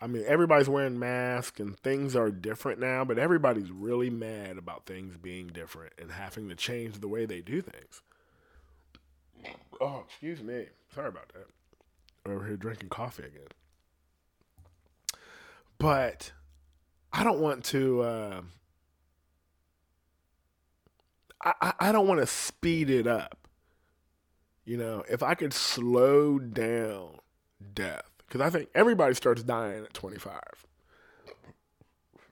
[0.01, 4.85] I mean, everybody's wearing masks and things are different now, but everybody's really mad about
[4.85, 8.03] things being different and having to change the way they do things.
[9.81, 10.67] Oh, excuse me.
[10.93, 12.31] Sorry about that.
[12.31, 13.47] Over here drinking coffee again.
[15.79, 16.33] But
[17.13, 18.01] I don't want to.
[18.03, 18.41] Uh,
[21.61, 23.49] I, I don't want to speed it up.
[24.65, 27.19] You know, if I could slow down
[27.75, 30.41] death because I think everybody starts dying at 25.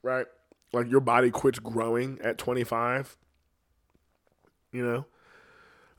[0.03, 0.27] Right?
[0.73, 3.17] Like your body quits growing at 25.
[4.73, 5.07] You know?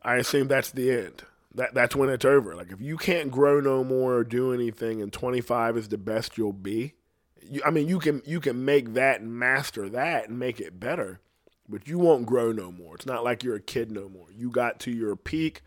[0.01, 1.23] I assume that's the end.
[1.56, 2.54] That that's when it's over.
[2.54, 6.38] Like if you can't grow no more or do anything and 25 is the best
[6.38, 6.93] you'll be.
[7.41, 10.80] You, I mean, you can you can make that and master that and make it
[10.80, 11.21] better,
[11.67, 12.95] but you won't grow no more.
[12.95, 14.28] It's not like you're a kid no more.
[14.36, 15.62] You got to your peak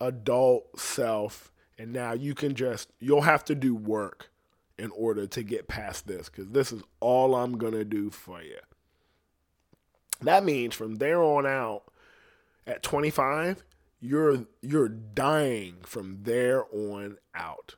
[0.00, 4.30] adult self and now you can just, you'll have to do work
[4.78, 8.42] in order to get past this because this is all I'm going to do for
[8.42, 8.58] you.
[10.22, 11.84] That means from there on out,
[12.66, 13.64] at 25,
[14.00, 17.76] you're you're dying from there on out.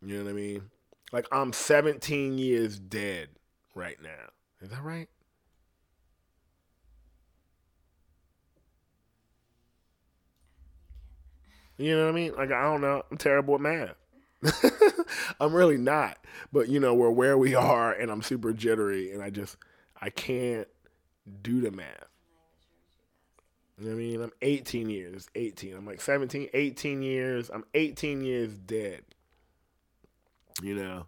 [0.00, 0.70] You know what I mean?
[1.12, 3.30] Like I'm 17 years dead
[3.74, 4.30] right now.
[4.60, 5.08] Is that right?
[11.78, 12.34] You know what I mean?
[12.34, 13.02] Like I don't know.
[13.10, 13.94] I'm terrible at math.
[15.40, 16.18] I'm really not.
[16.52, 19.56] But you know, we're where we are and I'm super jittery and I just
[20.00, 20.68] I can't
[21.42, 22.08] do the math.
[23.78, 24.22] You know what I mean?
[24.22, 25.76] I'm 18 years, 18.
[25.76, 27.48] I'm like 17, 18 years.
[27.48, 29.02] I'm 18 years dead.
[30.60, 31.06] You know?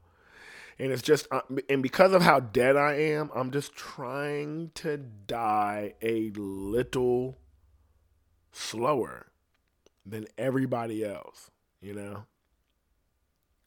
[0.79, 4.97] And it's just, uh, and because of how dead I am, I'm just trying to
[4.97, 7.39] die a little
[8.53, 9.30] slower
[10.07, 12.25] than everybody else, you know?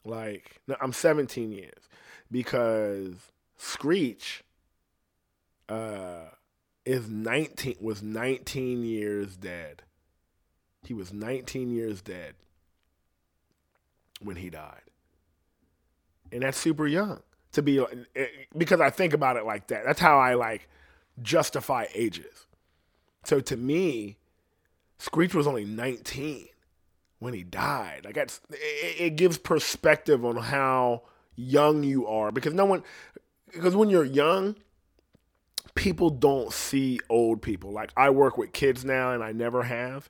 [0.04, 1.88] Like, no, I'm 17 years
[2.30, 3.14] because
[3.56, 4.44] Screech
[5.68, 6.26] uh,
[6.84, 9.82] is 19 was 19 years dead.
[10.84, 12.34] He was 19 years dead
[14.20, 14.82] when he died.
[16.30, 17.80] And that's super young to be
[18.16, 19.84] eh, because I think about it like that.
[19.84, 20.68] That's how I like
[21.22, 22.46] justify ages.
[23.24, 24.18] So to me,
[25.04, 26.48] Screech was only 19
[27.18, 28.06] when he died.
[28.06, 31.02] Like that's it, it gives perspective on how
[31.36, 32.82] young you are because no one
[33.52, 34.56] because when you're young,
[35.74, 37.70] people don't see old people.
[37.70, 40.08] Like I work with kids now and I never have,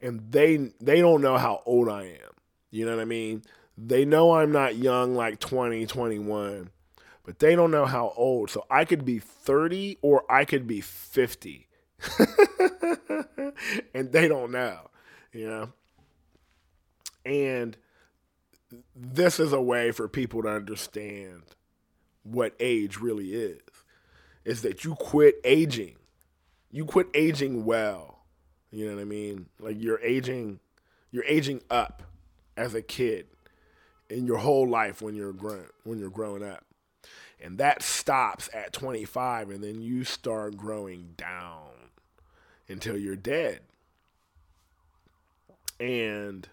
[0.00, 2.32] and they they don't know how old I am.
[2.70, 3.42] You know what I mean?
[3.76, 6.70] They know I'm not young like 20, 21,
[7.24, 8.48] but they don't know how old.
[8.50, 11.65] So I could be 30 or I could be 50.
[13.94, 14.90] and they don't know,
[15.32, 15.72] you know?
[17.24, 17.76] And
[18.94, 21.42] this is a way for people to understand
[22.22, 23.60] what age really is
[24.44, 25.96] is that you quit aging.
[26.70, 28.20] You quit aging well.
[28.70, 29.46] You know what I mean?
[29.58, 30.60] Like you're aging
[31.10, 32.02] you're aging up
[32.56, 33.26] as a kid
[34.10, 36.64] in your whole life when you're grown when you're growing up.
[37.40, 41.85] And that stops at 25 and then you start growing down
[42.68, 43.60] until you're dead.
[45.78, 46.48] And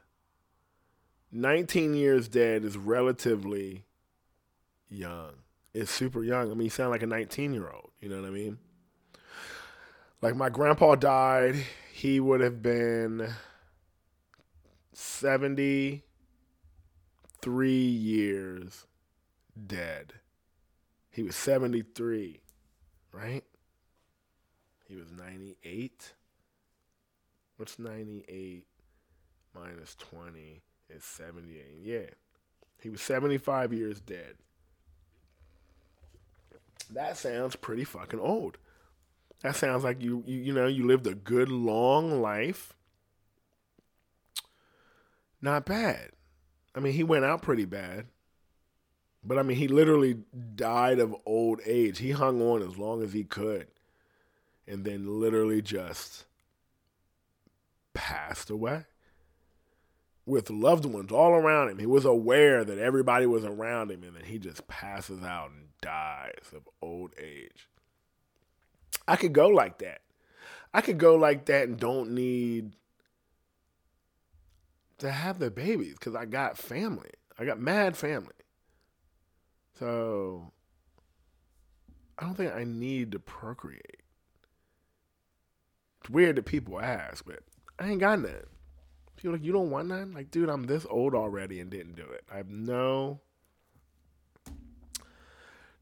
[1.32, 3.86] 19 years dead is relatively
[4.90, 5.34] young
[5.74, 6.52] It's super young.
[6.52, 7.92] I mean, you sound like a 19 year old.
[8.00, 8.60] You know what I mean?
[10.22, 11.56] Like my grandpa died,
[11.92, 13.34] he would have been
[14.94, 16.04] 73
[17.70, 18.86] years
[19.68, 20.14] dead.
[21.10, 22.40] He was 73,
[23.12, 23.44] right?
[24.94, 26.14] He was 98.
[27.58, 28.64] What's 98
[29.56, 31.80] minus 20 is 78.
[31.82, 32.12] Yeah.
[32.80, 34.36] He was 75 years dead.
[36.92, 38.60] That sounds pretty fucking old.
[39.42, 42.74] That sounds like you, you you know you lived a good long life.
[45.42, 46.12] Not bad.
[46.76, 48.06] I mean, he went out pretty bad.
[49.24, 50.20] But I mean, he literally
[50.56, 51.98] died of old age.
[51.98, 53.68] He hung on as long as he could
[54.68, 56.26] and then literally just
[57.94, 58.86] passed away
[60.26, 61.80] with loved ones all around him.
[61.80, 65.68] He was aware that everybody was around him and then he just passes out and
[65.82, 67.68] dies of old age.
[69.08, 70.02] I could go like that.
[70.74, 72.74] I could go like that and don't need
[75.00, 77.10] to have the babies because I got family.
[77.38, 78.30] I got mad family.
[79.78, 80.52] So
[82.18, 84.03] I don't think I need to procreate.
[86.10, 87.40] Weird that people ask, but
[87.80, 88.46] I ain't got none.
[89.16, 90.14] People like, you don't want none?
[90.14, 92.24] Like, dude, I'm this old already and didn't do it.
[92.32, 93.22] I have no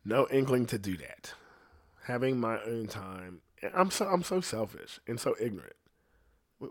[0.04, 1.34] no inkling to do that.
[2.06, 3.42] Having my own time.
[3.74, 5.76] I'm so I'm so selfish and so ignorant.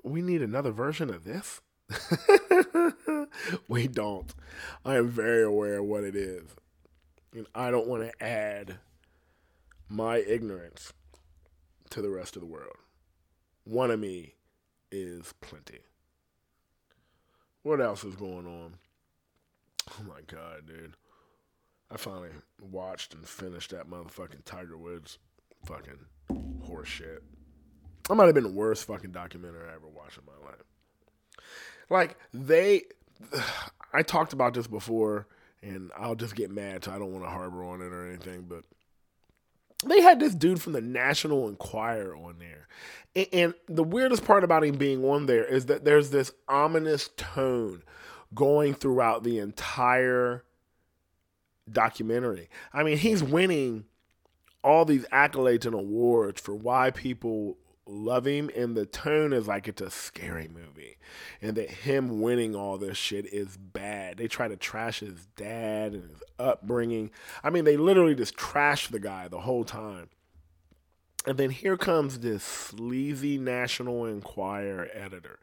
[0.02, 1.60] We need another version of this.
[3.68, 4.32] we don't.
[4.84, 6.54] I am very aware of what it is.
[7.32, 8.78] And I don't want to add
[9.88, 10.92] my ignorance
[11.90, 12.76] to the rest of the world.
[13.70, 14.35] One of me
[14.90, 15.78] is plenty.
[17.62, 18.74] What else is going on?
[19.92, 20.94] Oh my god, dude.
[21.88, 22.30] I finally
[22.61, 25.18] watched and finished that motherfucking Tiger Woods
[25.66, 26.00] fucking
[26.64, 27.22] horse shit.
[28.09, 30.64] That might have been the worst fucking documentary I ever watched in my life.
[31.88, 32.83] Like they,
[33.92, 35.28] I talked about this before,
[35.62, 38.46] and I'll just get mad, so I don't want to harbor on it or anything.
[38.48, 38.64] But
[39.87, 42.69] they had this dude from the National Enquirer on there,
[43.14, 47.11] and, and the weirdest part about him being on there is that there's this ominous
[47.16, 47.83] tone
[48.35, 50.45] going throughout the entire
[51.71, 52.49] documentary.
[52.73, 53.85] I mean, he's winning
[54.62, 57.57] all these accolades and awards for why people
[57.90, 60.96] him and the tone is like it's a scary movie
[61.42, 65.92] and that him winning all this shit is bad they try to trash his dad
[65.92, 67.11] and his upbringing
[67.42, 70.09] i mean they literally just trash the guy the whole time
[71.26, 75.38] and then here comes this sleazy national enquirer editor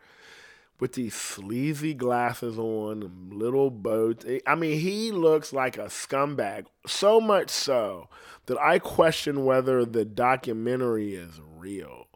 [0.79, 4.25] with these sleazy glasses on, little boats.
[4.45, 6.65] I mean, he looks like a scumbag.
[6.85, 8.09] So much so
[8.45, 12.06] that I question whether the documentary is real.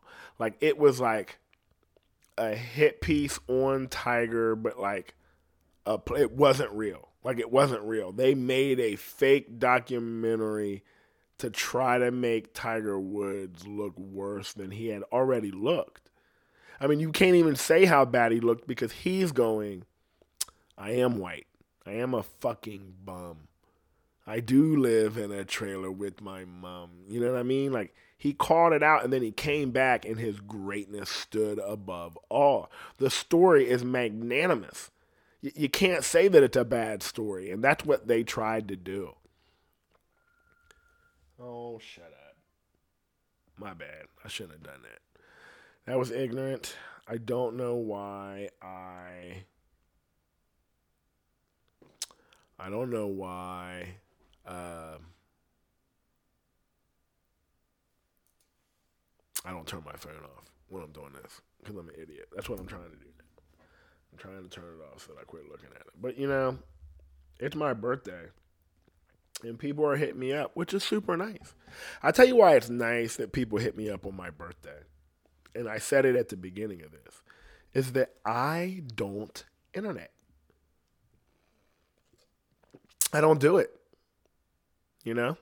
[0.41, 1.37] Like, it was like
[2.35, 5.13] a hit piece on Tiger, but like
[5.85, 7.09] a, it wasn't real.
[7.23, 8.11] Like, it wasn't real.
[8.11, 10.83] They made a fake documentary
[11.37, 16.09] to try to make Tiger Woods look worse than he had already looked.
[16.79, 19.85] I mean, you can't even say how bad he looked because he's going,
[20.75, 21.45] I am white.
[21.85, 23.47] I am a fucking bum.
[24.25, 26.89] I do live in a trailer with my mom.
[27.07, 27.71] You know what I mean?
[27.71, 32.15] Like, he called it out and then he came back and his greatness stood above
[32.29, 32.69] all.
[32.97, 34.91] The story is magnanimous.
[35.41, 38.75] Y- you can't say that it's a bad story, and that's what they tried to
[38.75, 39.15] do.
[41.41, 42.35] Oh, shut up.
[43.57, 44.05] My bad.
[44.23, 44.99] I shouldn't have done that.
[45.87, 46.75] That was ignorant.
[47.07, 49.45] I don't know why I.
[52.59, 53.95] I don't know why.
[54.45, 54.97] Uh,
[59.45, 62.29] I don't turn my phone off when I'm doing this because I'm an idiot.
[62.35, 63.11] That's what I'm trying to do.
[64.11, 65.93] I'm trying to turn it off so that I quit looking at it.
[65.99, 66.57] But you know,
[67.39, 68.25] it's my birthday.
[69.43, 71.55] And people are hitting me up, which is super nice.
[72.03, 74.81] I tell you why it's nice that people hit me up on my birthday.
[75.55, 77.21] And I said it at the beginning of this
[77.73, 80.11] is that I don't internet.
[83.11, 83.71] I don't do it.
[85.03, 85.37] You know?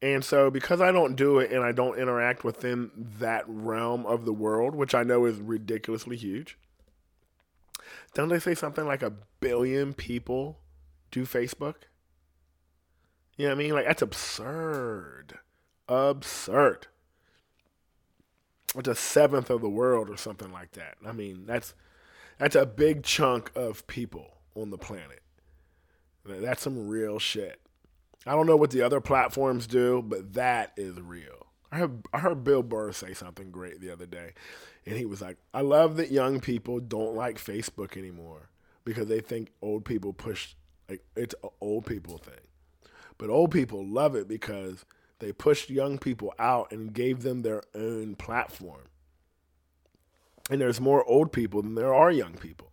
[0.00, 4.24] And so, because I don't do it and I don't interact within that realm of
[4.24, 6.56] the world, which I know is ridiculously huge,
[8.14, 10.58] don't they say something like a billion people
[11.10, 11.74] do Facebook?
[13.36, 13.74] You know what I mean?
[13.74, 15.38] Like, that's absurd.
[15.88, 16.86] Absurd.
[18.76, 20.96] It's a seventh of the world or something like that.
[21.04, 21.74] I mean, that's
[22.38, 25.22] that's a big chunk of people on the planet.
[26.24, 27.60] That's some real shit.
[28.28, 31.46] I don't know what the other platforms do, but that is real.
[31.72, 34.32] I heard, I heard Bill Burr say something great the other day,
[34.84, 38.50] and he was like, "I love that young people don't like Facebook anymore
[38.84, 40.54] because they think old people push
[40.88, 42.46] like it's an old people thing,
[43.16, 44.84] but old people love it because
[45.20, 48.88] they pushed young people out and gave them their own platform.
[50.50, 52.70] And there's more old people than there are young people.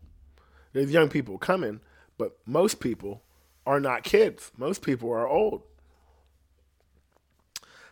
[0.74, 1.80] There's young people coming,
[2.18, 3.24] but most people
[3.66, 4.52] are not kids.
[4.58, 5.64] Most people are old.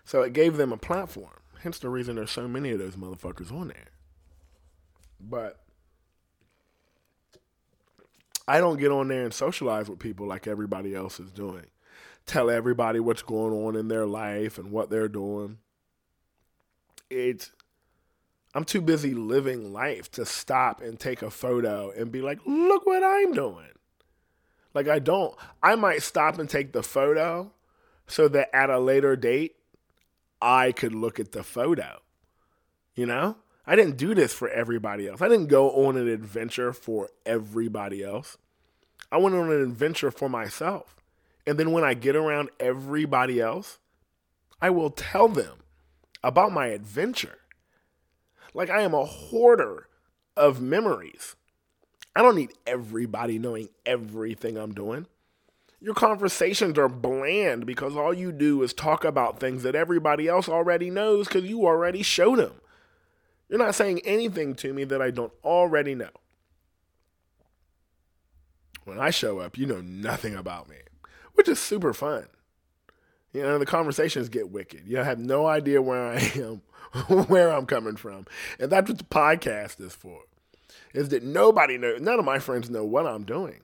[0.06, 1.40] So it gave them a platform.
[1.62, 3.92] Hence the reason there's so many of those motherfuckers on there.
[5.20, 5.60] But
[8.48, 11.66] I don't get on there and socialize with people like everybody else is doing.
[12.26, 15.60] Tell everybody what's going on in their life and what they're doing.
[17.10, 17.52] It's
[18.54, 22.86] I'm too busy living life to stop and take a photo and be like, look
[22.86, 23.66] what I'm doing.
[24.74, 25.36] Like I don't.
[25.62, 27.52] I might stop and take the photo
[28.08, 29.56] so that at a later date
[30.42, 32.00] I could look at the photo.
[32.96, 33.38] You know?
[33.66, 35.22] I didn't do this for everybody else.
[35.22, 38.38] I didn't go on an adventure for everybody else.
[39.12, 40.98] I went on an adventure for myself.
[41.48, 43.80] And then when I get around everybody else,
[44.62, 45.60] I will tell them
[46.24, 47.38] about my adventure.
[48.54, 49.88] Like I am a hoarder
[50.36, 51.36] of memories.
[52.16, 55.08] I don't need everybody knowing everything I'm doing.
[55.82, 60.48] Your conversations are bland because all you do is talk about things that everybody else
[60.48, 62.54] already knows because you already showed them.
[63.50, 66.10] You're not saying anything to me that I don't already know.
[68.86, 70.78] When I show up, you know nothing about me,
[71.34, 72.28] which is super fun.
[73.34, 74.84] You know, the conversations get wicked.
[74.86, 76.62] You have no idea where I am,
[77.28, 78.26] where I'm coming from.
[78.60, 80.22] And that's what the podcast is for
[80.94, 83.62] is that nobody knows, none of my friends know what I'm doing.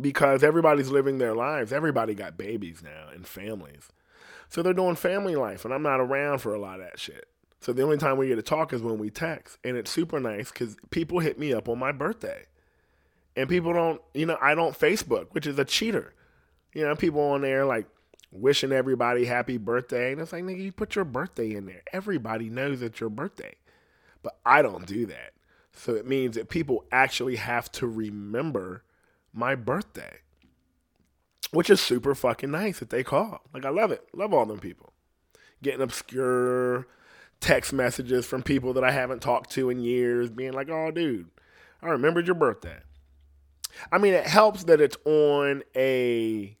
[0.00, 1.72] Because everybody's living their lives.
[1.72, 3.88] Everybody got babies now and families.
[4.48, 7.26] So they're doing family life, and I'm not around for a lot of that shit.
[7.60, 9.58] So the only time we get to talk is when we text.
[9.64, 12.46] And it's super nice because people hit me up on my birthday.
[13.36, 16.14] And people don't, you know, I don't Facebook, which is a cheater.
[16.72, 17.86] You know, people on there like
[18.30, 20.12] wishing everybody happy birthday.
[20.12, 21.82] And it's like, nigga, you put your birthday in there.
[21.92, 23.54] Everybody knows it's your birthday.
[24.22, 25.32] But I don't do that.
[25.78, 28.82] So it means that people actually have to remember
[29.32, 30.18] my birthday,
[31.52, 33.42] which is super fucking nice that they call.
[33.54, 34.02] Like, I love it.
[34.12, 34.92] Love all them people.
[35.62, 36.88] Getting obscure
[37.40, 41.30] text messages from people that I haven't talked to in years, being like, oh, dude,
[41.80, 42.78] I remembered your birthday.
[43.92, 46.56] I mean, it helps that it's on a.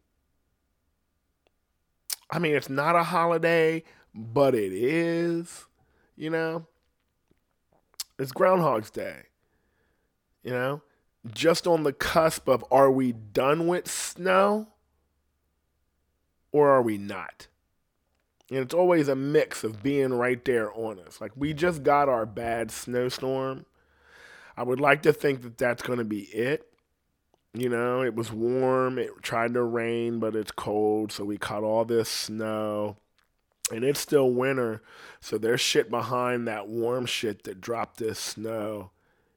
[2.30, 3.82] I mean, it's not a holiday,
[4.14, 5.66] but it is,
[6.16, 6.66] you know?
[8.18, 9.22] It's Groundhog's Day.
[10.42, 10.82] You know,
[11.32, 14.68] just on the cusp of are we done with snow
[16.52, 17.48] or are we not?
[18.50, 21.20] And it's always a mix of being right there on us.
[21.20, 23.66] Like we just got our bad snowstorm.
[24.56, 26.64] I would like to think that that's going to be it.
[27.54, 31.62] You know, it was warm, it tried to rain, but it's cold, so we caught
[31.62, 32.96] all this snow
[33.72, 34.82] and it's still winter,
[35.20, 38.90] so there's shit behind that warm shit that dropped this snow.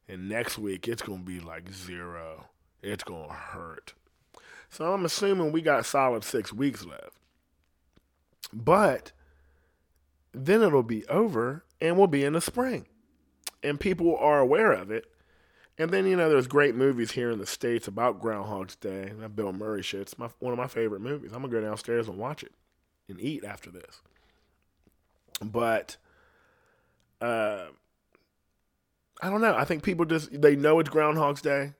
[0.07, 2.47] And next week it's gonna be like zero.
[2.82, 3.93] It's gonna hurt.
[4.69, 7.17] So I'm assuming we got solid six weeks left.
[8.53, 9.11] But
[10.34, 12.88] then it'll be over and we'll be in the spring.
[13.63, 15.05] And people are aware of it.
[15.77, 19.13] And then, you know, there's great movies here in the States about Groundhog's Day.
[19.19, 20.01] That Bill Murray shit.
[20.01, 21.32] It's my, one of my favorite movies.
[21.34, 22.51] I'm going to go downstairs and watch it
[23.07, 24.01] and eat after this.
[25.44, 25.98] But
[27.20, 27.66] uh,
[29.22, 29.56] I don't know.
[29.56, 31.74] I think people just they know it's Groundhog's Day.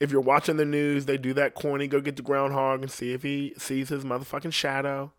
[0.00, 3.12] If you're watching the news, they do that corny go get the groundhog and see
[3.12, 5.12] if he sees his motherfucking shadow.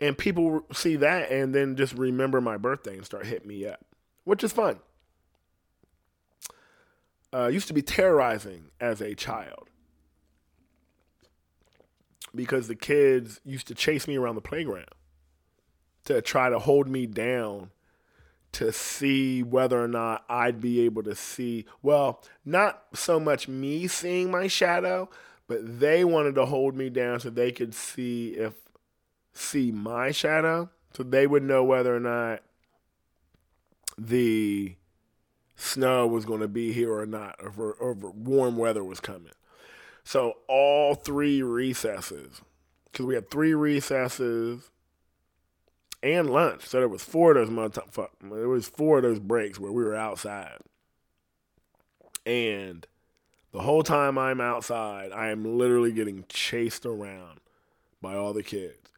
[0.00, 3.84] And people see that and then just remember my birthday and start hitting me up,
[4.24, 4.80] which is fun.
[7.32, 9.68] Uh, used to be terrorizing as a child
[12.34, 14.86] because the kids used to chase me around the playground
[16.04, 17.70] to try to hold me down
[18.52, 21.66] to see whether or not I'd be able to see.
[21.82, 25.10] Well, not so much me seeing my shadow,
[25.48, 28.54] but they wanted to hold me down so they could see if
[29.32, 32.42] see my shadow, so they would know whether or not
[33.98, 34.76] the
[35.56, 39.32] snow was going to be here or not, or, or, warm weather was coming.
[40.04, 42.42] So all three recesses,
[42.84, 44.70] because we had three recesses
[46.04, 46.66] and lunch.
[46.66, 47.78] So there was four of those months.
[48.22, 50.58] There was four of those breaks where we were outside,
[52.26, 52.86] and
[53.52, 57.40] the whole time I'm outside, I am literally getting chased around
[58.02, 58.92] by all the kids,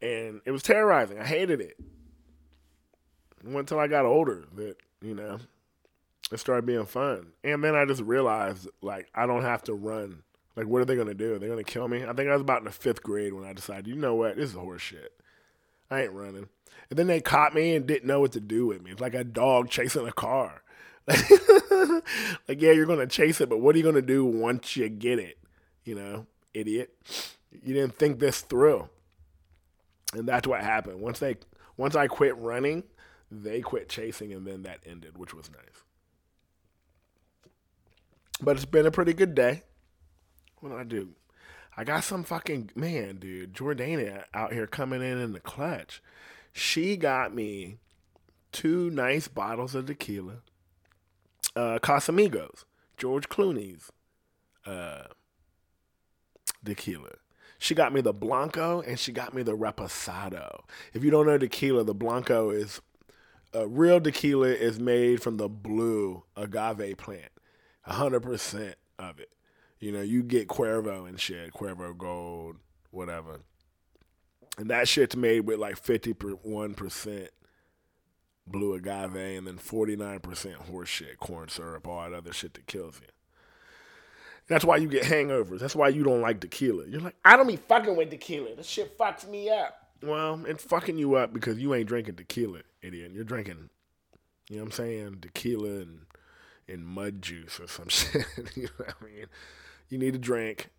[0.00, 1.18] and it was terrorizing.
[1.18, 1.76] I hated it.
[3.44, 5.38] it until I got older that you know
[6.30, 10.22] it started being fun, and then I just realized like I don't have to run.
[10.54, 11.38] Like, what are they gonna do?
[11.38, 12.04] They're gonna kill me.
[12.04, 14.36] I think I was about in the fifth grade when I decided, you know what,
[14.36, 15.08] this is horseshit.
[15.90, 16.48] I ain't running.
[16.90, 18.92] And then they caught me and didn't know what to do with me.
[18.92, 20.62] It's like a dog chasing a car.
[21.06, 25.18] like, yeah, you're gonna chase it, but what are you gonna do once you get
[25.18, 25.38] it?
[25.84, 26.94] You know, idiot.
[27.50, 28.88] You didn't think this through.
[30.12, 31.00] And that's what happened.
[31.00, 31.36] Once they
[31.76, 32.84] once I quit running,
[33.30, 35.82] they quit chasing and then that ended, which was nice.
[38.40, 39.62] But it's been a pretty good day.
[40.60, 41.10] What did I do?
[41.76, 43.52] I got some fucking man, dude.
[43.52, 46.02] Jordana out here coming in in the clutch.
[46.52, 47.78] She got me
[48.50, 50.38] two nice bottles of tequila.
[51.54, 52.64] Uh, Casamigos,
[52.96, 53.90] George Clooney's
[54.64, 55.04] uh,
[56.64, 57.10] tequila.
[57.58, 60.64] She got me the Blanco and she got me the Reposado.
[60.92, 62.80] If you don't know tequila, the Blanco is
[63.54, 67.32] uh, real tequila is made from the blue agave plant,
[67.82, 69.30] hundred percent of it.
[69.78, 72.56] You know, you get Cuervo and shit, Cuervo Gold,
[72.90, 73.40] whatever.
[74.58, 77.28] And that shit's made with like 51%
[78.46, 83.00] blue agave and then 49% horse shit, corn syrup, all that other shit that kills
[83.00, 83.08] you.
[84.48, 85.58] That's why you get hangovers.
[85.58, 86.86] That's why you don't like tequila.
[86.86, 88.54] You're like, I don't be fucking with tequila.
[88.54, 89.88] This shit fucks me up.
[90.02, 93.10] Well, it's fucking you up because you ain't drinking tequila, idiot.
[93.12, 93.70] You're drinking,
[94.48, 96.00] you know what I'm saying, tequila and,
[96.68, 98.24] and mud juice or some shit.
[98.54, 99.26] you know what I mean?
[99.88, 100.70] You need a drink.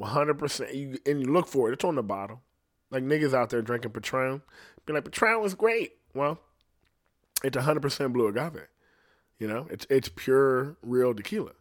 [0.00, 0.74] 100%.
[0.74, 1.74] You, and you look for it.
[1.74, 2.42] It's on the bottle.
[2.90, 4.42] Like niggas out there drinking Patron.
[4.86, 5.92] Be like, Patron was great.
[6.14, 6.38] Well,
[7.42, 8.68] it's 100% blue agave.
[9.38, 11.52] You know, it's it's pure real tequila.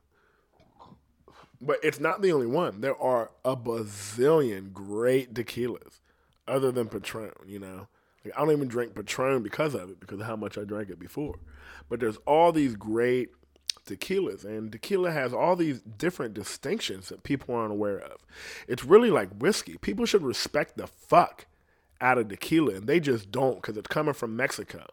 [1.60, 2.82] But it's not the only one.
[2.82, 6.00] There are a bazillion great tequilas
[6.48, 7.88] other than Patron, you know.
[8.24, 10.89] Like, I don't even drink Patron because of it, because of how much I drank
[10.89, 11.39] it before.
[11.89, 13.30] But there's all these great
[13.86, 18.25] tequilas, and tequila has all these different distinctions that people aren't aware of.
[18.67, 19.77] It's really like whiskey.
[19.77, 21.45] People should respect the fuck
[21.99, 24.86] out of tequila, and they just don't because it's coming from Mexico.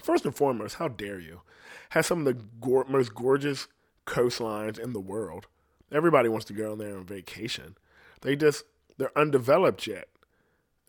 [0.00, 1.42] First and foremost, how dare you?
[1.90, 3.68] Has some of the go- most gorgeous
[4.06, 5.46] coastlines in the world.
[5.90, 7.76] Everybody wants to go on there on vacation.
[8.20, 8.64] They just
[8.96, 10.08] they're undeveloped yet,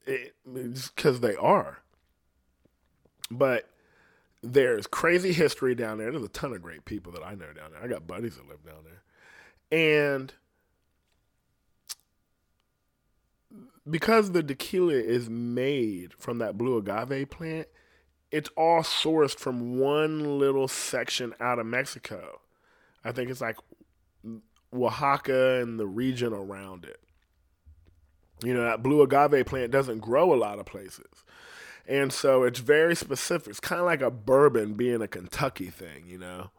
[0.05, 1.79] it, because they are.
[3.29, 3.69] But
[4.41, 6.11] there's crazy history down there.
[6.11, 7.83] There's a ton of great people that I know down there.
[7.83, 9.03] I got buddies that live down there.
[9.71, 10.33] And
[13.89, 17.67] because the tequila is made from that blue agave plant,
[18.31, 22.41] it's all sourced from one little section out of Mexico.
[23.03, 23.57] I think it's like
[24.73, 26.99] Oaxaca and the region around it.
[28.43, 31.25] You know, that blue agave plant doesn't grow a lot of places.
[31.89, 33.47] And so it's very specific.
[33.49, 36.51] It's kind of like a bourbon being a Kentucky thing, you know.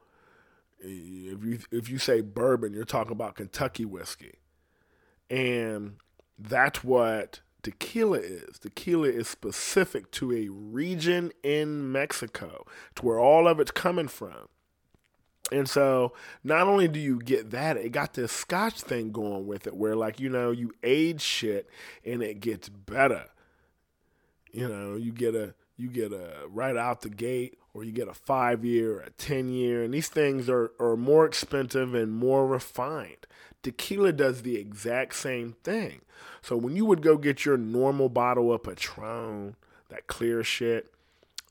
[0.80, 4.40] If you if you say bourbon, you're talking about Kentucky whiskey.
[5.30, 5.98] And
[6.36, 8.58] that's what tequila is.
[8.58, 12.66] Tequila is specific to a region in Mexico,
[12.96, 14.48] to where all of it's coming from.
[15.52, 16.12] And so
[16.42, 19.94] not only do you get that, it got this scotch thing going with it where
[19.94, 21.68] like, you know, you age shit
[22.04, 23.26] and it gets better.
[24.52, 28.08] You know, you get a you get a right out the gate or you get
[28.08, 32.46] a five year a ten year and these things are, are more expensive and more
[32.46, 33.26] refined.
[33.62, 36.00] Tequila does the exact same thing.
[36.42, 39.56] So when you would go get your normal bottle of Patron,
[39.90, 40.90] that clear shit,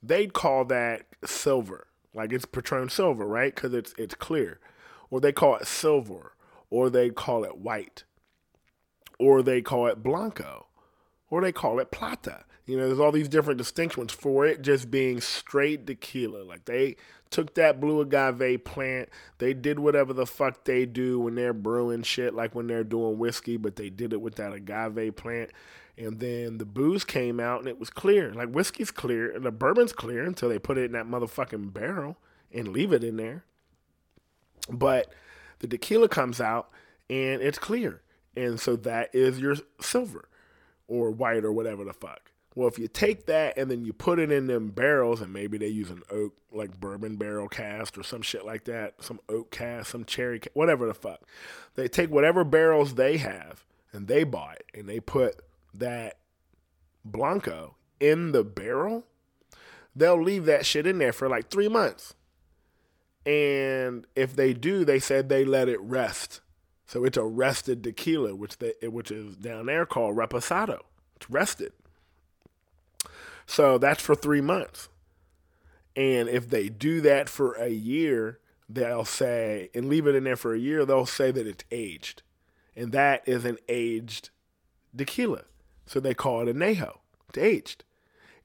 [0.02, 1.88] they'd call that silver.
[2.14, 3.54] Like it's Patron silver, right?
[3.54, 4.60] Because it's it's clear.
[5.10, 6.34] Or they call it silver.
[6.72, 8.04] Or they call it white.
[9.18, 10.68] Or they call it blanco
[11.30, 12.44] or they call it plata.
[12.70, 16.44] You know, there's all these different distinctions for it just being straight tequila.
[16.44, 16.98] Like they
[17.32, 19.10] took that blue agave plant,
[19.40, 23.18] they did whatever the fuck they do when they're brewing shit, like when they're doing
[23.18, 25.50] whiskey, but they did it with that agave plant.
[25.98, 28.32] And then the booze came out and it was clear.
[28.36, 32.18] Like whiskey's clear and the bourbon's clear until they put it in that motherfucking barrel
[32.54, 33.46] and leave it in there.
[34.70, 35.12] But
[35.58, 36.70] the tequila comes out
[37.10, 38.04] and it's clear.
[38.36, 40.30] And so that is your silver
[40.88, 42.30] or white or whatever the fuck.
[42.60, 45.58] Well, if you take that and then you put it in them barrels, and maybe
[45.58, 49.50] they use an oak, like bourbon barrel cast or some shit like that, some oak
[49.50, 51.22] cast, some cherry, whatever the fuck.
[51.76, 55.40] They take whatever barrels they have and they bought, and they put
[55.74, 56.18] that
[57.06, 59.06] Blanco in the barrel.
[59.96, 62.14] They'll leave that shit in there for like three months.
[63.26, 66.42] And if they do, they said they let it rest.
[66.88, 70.82] So it's a rested tequila, which they, which is down there called reposado.
[71.16, 71.72] It's rested.
[73.50, 74.90] So that's for three months.
[75.96, 78.38] And if they do that for a year,
[78.70, 82.22] they'll say, and leave it in there for a year, they'll say that it's aged.
[82.76, 84.30] And that is an aged
[84.96, 85.46] tequila.
[85.88, 87.00] So they call it a añejo.
[87.30, 87.84] It's aged.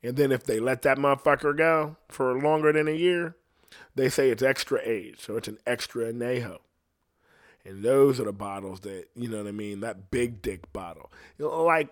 [0.03, 3.37] And then if they let that motherfucker go for longer than a year,
[3.95, 5.21] they say it's extra aged.
[5.21, 6.61] So it's an extra añejo.
[7.63, 11.13] And those are the bottles that, you know what I mean, that big dick bottle.
[11.39, 11.91] Like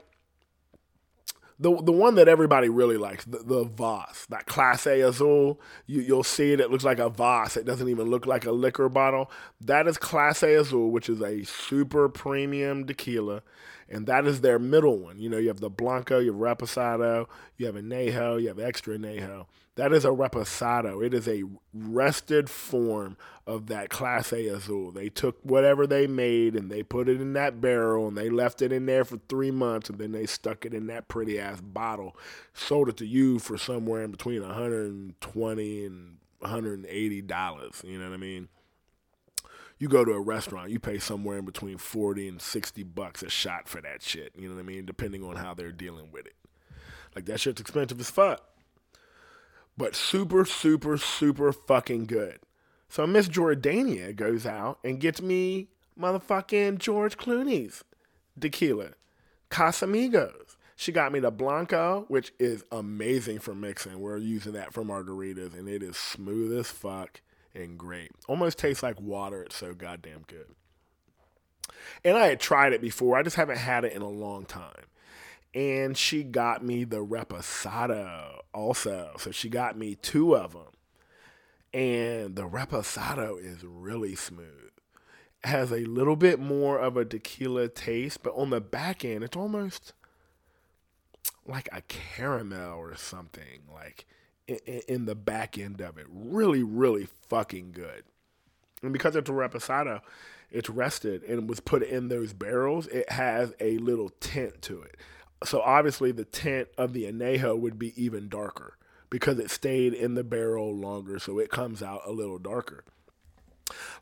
[1.58, 5.60] the the one that everybody really likes, the, the Voss, that Clase Azul.
[5.86, 6.60] You you'll see it.
[6.60, 7.56] It looks like a Voss.
[7.56, 9.30] It doesn't even look like a liquor bottle.
[9.60, 13.42] That is Clase Azul, which is a super premium tequila,
[13.92, 15.18] and that is their middle one.
[15.18, 17.28] You know, you have the Blanco, you have Reposado,
[17.58, 19.46] you have Añejo, you have Extra Añejo.
[19.76, 21.04] That is a reposado.
[21.04, 23.16] It is a rested form
[23.46, 24.90] of that Clase Azul.
[24.92, 28.60] They took whatever they made and they put it in that barrel and they left
[28.60, 31.62] it in there for three months and then they stuck it in that pretty ass
[31.62, 32.14] bottle,
[32.52, 37.80] sold it to you for somewhere in between 120 and 180 dollars.
[37.82, 38.48] You know what I mean?
[39.82, 43.28] You go to a restaurant, you pay somewhere in between 40 and 60 bucks a
[43.28, 44.32] shot for that shit.
[44.36, 44.86] You know what I mean?
[44.86, 46.36] Depending on how they're dealing with it.
[47.16, 48.40] Like that shit's expensive as fuck
[49.76, 52.38] but super, super, super fucking good.
[52.88, 55.68] So Miss Jordania goes out and gets me
[55.98, 57.82] motherfucking George Clooney's
[58.38, 58.90] tequila,
[59.50, 60.56] Casamigos.
[60.76, 64.00] She got me the Blanco, which is amazing for mixing.
[64.00, 67.20] We're using that for margaritas, and it is smooth as fuck
[67.54, 68.10] and great.
[68.28, 69.42] Almost tastes like water.
[69.42, 70.46] It's so goddamn good.
[72.04, 73.16] And I had tried it before.
[73.16, 74.86] I just haven't had it in a long time
[75.54, 79.12] and she got me the reposado also.
[79.18, 80.62] So she got me two of them.
[81.74, 84.70] And the reposado is really smooth.
[85.44, 89.24] It has a little bit more of a tequila taste, but on the back end,
[89.24, 89.92] it's almost
[91.46, 94.06] like a caramel or something, like
[94.48, 96.06] in, the back end of it.
[96.10, 98.04] Really, really fucking good.
[98.82, 100.00] And because it's a reposado,
[100.50, 104.96] it's rested and was put in those barrels, it has a little tint to it
[105.44, 108.76] so obviously the tint of the anejo would be even darker
[109.10, 112.84] because it stayed in the barrel longer, so it comes out a little darker.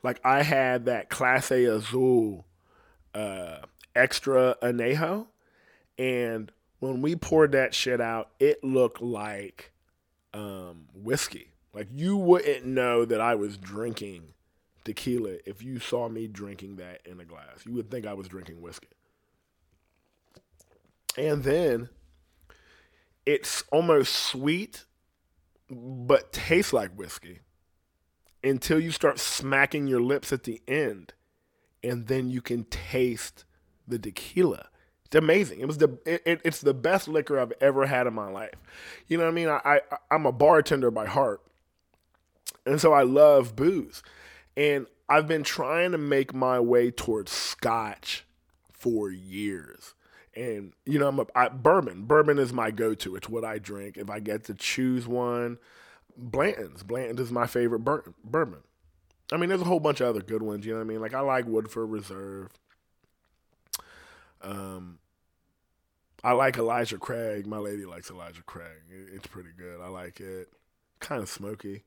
[0.03, 2.47] Like I had that Clase Azul
[3.15, 3.59] uh,
[3.95, 5.27] extra anejo,
[5.99, 9.70] and when we poured that shit out, it looked like
[10.35, 11.53] um, whiskey.
[11.73, 14.35] Like you wouldn't know that I was drinking
[14.85, 17.65] tequila if you saw me drinking that in a glass.
[17.65, 18.89] You would think I was drinking whiskey.
[21.17, 21.91] And then
[23.27, 24.85] it's almost sweet,
[25.69, 27.41] but tastes like whiskey
[28.43, 31.13] until you start smacking your lips at the end.
[31.83, 33.45] And then you can taste
[33.87, 34.70] the tequila.
[35.11, 35.59] It's amazing.
[35.59, 38.55] It was the it, it's the best liquor I've ever had in my life.
[39.09, 39.49] You know what I mean?
[39.49, 39.81] I, I
[40.11, 41.41] I'm a bartender by heart,
[42.65, 44.05] and so I love booze,
[44.57, 48.25] and I've been trying to make my way towards Scotch
[48.73, 49.95] for years
[50.35, 52.05] and you know, I'm a I, bourbon.
[52.05, 53.17] Bourbon is my go-to.
[53.17, 53.97] It's what I drink.
[53.97, 55.59] If I get to choose one,
[56.17, 56.83] Blanton's.
[56.83, 58.61] Blanton's is my favorite bur- bourbon.
[59.33, 60.65] I mean, there's a whole bunch of other good ones.
[60.65, 61.01] You know what I mean?
[61.01, 62.51] Like I like Woodford Reserve.
[64.43, 64.99] Um,
[66.23, 67.47] I like Elijah Craig.
[67.47, 68.83] My lady likes Elijah Craig.
[69.15, 69.81] It's pretty good.
[69.81, 70.49] I like it.
[71.01, 71.85] Kind of smoky.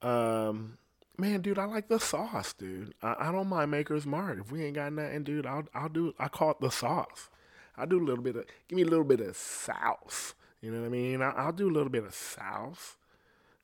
[0.00, 0.78] Um,
[1.16, 2.94] man, dude, I like the sauce, dude.
[3.02, 4.40] I, I don't mind Maker's Mark.
[4.40, 6.12] If we ain't got nothing, dude, I'll I'll do.
[6.18, 7.30] I call it the sauce.
[7.76, 10.34] I'll do a little bit of, give me a little bit of sauce.
[10.60, 11.22] You know what I mean?
[11.22, 12.96] I, will do a little bit of sauce.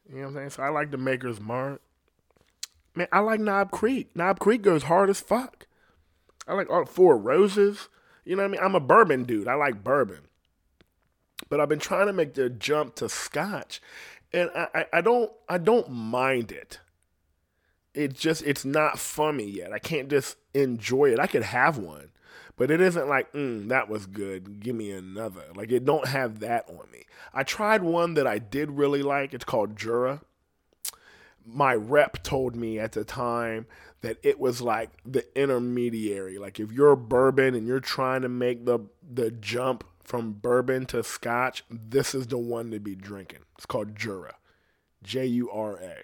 [0.08, 0.50] You know what I'm saying?
[0.50, 1.82] So I like the Maker's Mark.
[2.94, 4.16] Man, I like Knob Creek.
[4.16, 5.66] Knob Creek goes hard as fuck.
[6.46, 7.88] I like all Four Roses.
[8.28, 8.60] You know what I mean?
[8.62, 9.48] I'm a bourbon dude.
[9.48, 10.28] I like bourbon.
[11.48, 13.80] But I've been trying to make the jump to scotch,
[14.34, 16.78] and I, I, I don't I don't mind it.
[17.94, 19.72] It just it's not for me yet.
[19.72, 21.18] I can't just enjoy it.
[21.18, 22.10] I could have one,
[22.58, 24.60] but it isn't like mm, that was good.
[24.60, 25.44] Give me another.
[25.54, 27.04] Like it don't have that on me.
[27.32, 29.32] I tried one that I did really like.
[29.32, 30.20] It's called Jura.
[31.46, 33.64] My rep told me at the time
[34.00, 36.38] that it was like the intermediary.
[36.38, 38.80] Like if you're bourbon and you're trying to make the
[39.10, 43.40] the jump from bourbon to scotch, this is the one to be drinking.
[43.56, 44.34] It's called Jura.
[45.02, 45.96] J U R A.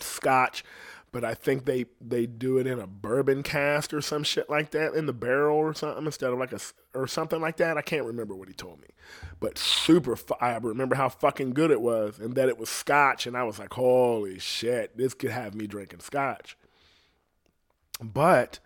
[0.00, 0.64] Scotch,
[1.12, 4.70] but I think they they do it in a bourbon cask or some shit like
[4.72, 6.60] that in the barrel or something instead of like a
[6.92, 7.78] or something like that.
[7.78, 8.88] I can't remember what he told me,
[9.40, 10.16] but super.
[10.40, 13.58] I remember how fucking good it was and that it was Scotch, and I was
[13.58, 16.56] like, holy shit, this could have me drinking Scotch.
[18.12, 18.58] But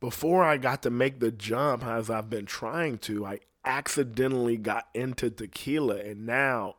[0.00, 4.88] before I got to make the jump as I've been trying to, I accidentally got
[4.94, 6.76] into tequila and now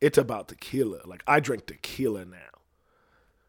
[0.00, 1.00] it's about tequila.
[1.04, 2.36] Like I drink tequila now.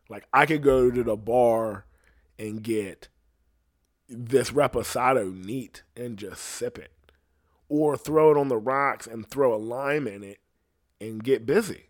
[0.10, 1.86] Like I could go to the bar
[2.38, 3.08] and get
[4.08, 6.92] this reposado neat and just sip it.
[7.68, 10.40] Or throw it on the rocks and throw a lime in it
[11.00, 11.89] and get busy.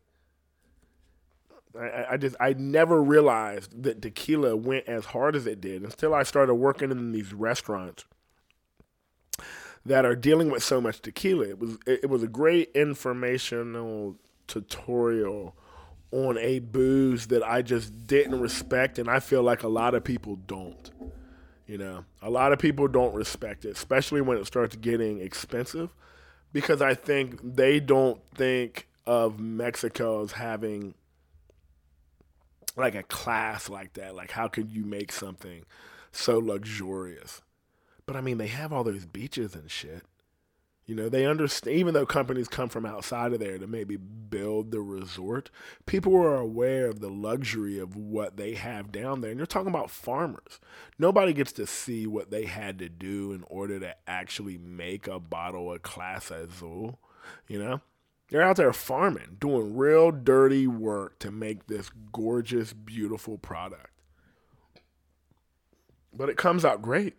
[1.77, 6.13] I, I just I never realized that tequila went as hard as it did until
[6.13, 8.05] I started working in these restaurants
[9.85, 11.47] that are dealing with so much tequila.
[11.49, 14.15] It was it was a great informational
[14.47, 15.55] tutorial
[16.11, 20.03] on a booze that I just didn't respect and I feel like a lot of
[20.03, 20.91] people don't.
[21.67, 25.93] You know, a lot of people don't respect it, especially when it starts getting expensive
[26.51, 30.95] because I think they don't think of Mexico as having
[32.79, 34.15] like a class like that.
[34.15, 35.65] Like, how could you make something
[36.11, 37.41] so luxurious?
[38.05, 40.03] But I mean, they have all those beaches and shit.
[40.85, 44.71] You know, they understand, even though companies come from outside of there to maybe build
[44.71, 45.51] the resort,
[45.85, 49.29] people are aware of the luxury of what they have down there.
[49.29, 50.59] And you're talking about farmers.
[50.97, 55.19] Nobody gets to see what they had to do in order to actually make a
[55.19, 56.97] bottle of Clase Azul,
[57.47, 57.81] you know?
[58.29, 63.89] They're out there farming, doing real dirty work to make this gorgeous, beautiful product.
[66.13, 67.17] But it comes out great.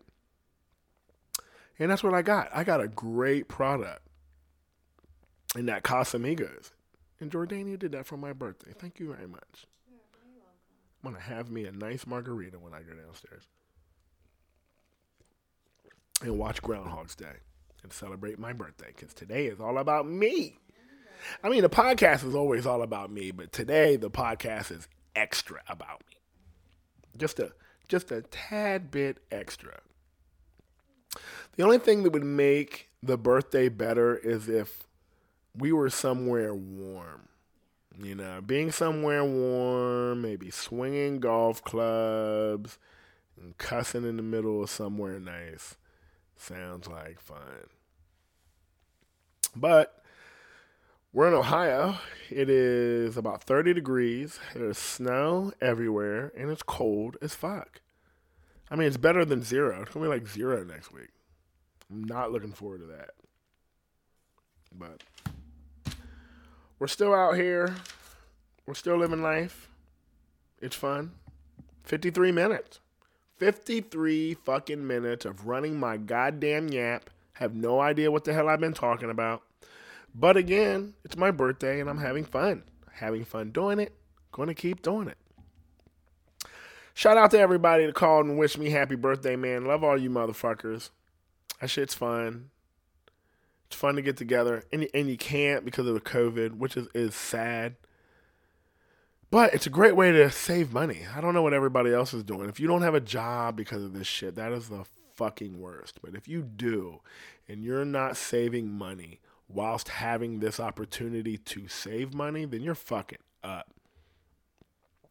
[1.78, 2.50] And that's what I got.
[2.54, 4.02] I got a great product
[5.56, 6.70] in that Casamigos.
[7.18, 8.72] And Jordania did that for my birthday.
[8.78, 9.66] Thank you very much.
[11.02, 13.44] I'm going to have me a nice margarita when I go downstairs.
[16.22, 17.36] And watch Groundhog's Day
[17.82, 20.58] and celebrate my birthday because today is all about me.
[21.42, 25.60] I mean, the podcast is always all about me, but today the podcast is extra
[25.68, 26.16] about me.
[27.16, 27.52] Just a
[27.88, 29.80] just a tad bit extra.
[31.56, 34.84] The only thing that would make the birthday better is if
[35.56, 37.28] we were somewhere warm.
[38.00, 42.78] You know, being somewhere warm, maybe swinging golf clubs
[43.38, 45.76] and cussing in the middle of somewhere nice
[46.36, 47.68] sounds like fun.
[49.54, 49.99] But
[51.12, 51.96] we're in Ohio.
[52.30, 54.38] It is about 30 degrees.
[54.54, 57.80] There's snow everywhere, and it's cold as fuck.
[58.70, 59.82] I mean, it's better than zero.
[59.82, 61.08] It's to be like zero next week.
[61.90, 63.10] I'm not looking forward to that.
[64.72, 65.02] But
[66.78, 67.74] we're still out here.
[68.66, 69.68] We're still living life.
[70.60, 71.12] It's fun.
[71.82, 72.78] 53 minutes.
[73.38, 77.10] 53 fucking minutes of running my goddamn yap.
[77.34, 79.42] Have no idea what the hell I've been talking about.
[80.14, 82.64] But again, it's my birthday and I'm having fun.
[82.92, 83.94] Having fun doing it.
[84.32, 85.18] Going to keep doing it.
[86.94, 89.64] Shout out to everybody that called and wished me happy birthday, man.
[89.64, 90.90] Love all you motherfuckers.
[91.60, 92.50] That shit's fun.
[93.66, 94.64] It's fun to get together.
[94.72, 97.76] And, and you can't because of the COVID, which is, is sad.
[99.30, 101.06] But it's a great way to save money.
[101.14, 102.48] I don't know what everybody else is doing.
[102.48, 104.84] If you don't have a job because of this shit, that is the
[105.14, 106.00] fucking worst.
[106.02, 107.00] But if you do
[107.48, 109.20] and you're not saving money,
[109.52, 113.68] whilst having this opportunity to save money, then you're fucking up.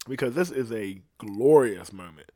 [0.08, 2.32] Because this is a glorious moment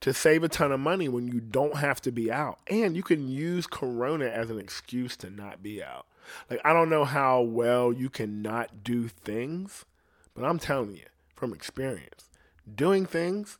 [0.00, 2.58] to save a ton of money when you don't have to be out.
[2.68, 6.06] And you can use Corona as an excuse to not be out.
[6.48, 9.84] Like, I don't know how well you can not do things,
[10.34, 12.30] but I'm telling you from experience,
[12.72, 13.58] doing things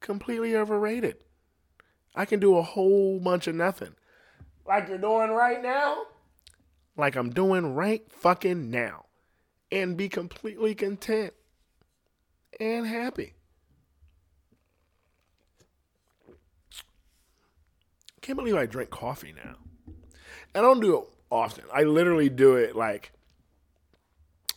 [0.00, 1.16] completely overrated.
[2.14, 3.94] I can do a whole bunch of nothing.
[4.66, 6.04] Like you're doing right now
[7.00, 9.06] like I'm doing right fucking now
[9.72, 11.32] and be completely content
[12.58, 13.34] and happy.
[18.20, 19.56] Can't believe I drink coffee now.
[20.54, 21.64] I don't do it often.
[21.72, 23.12] I literally do it like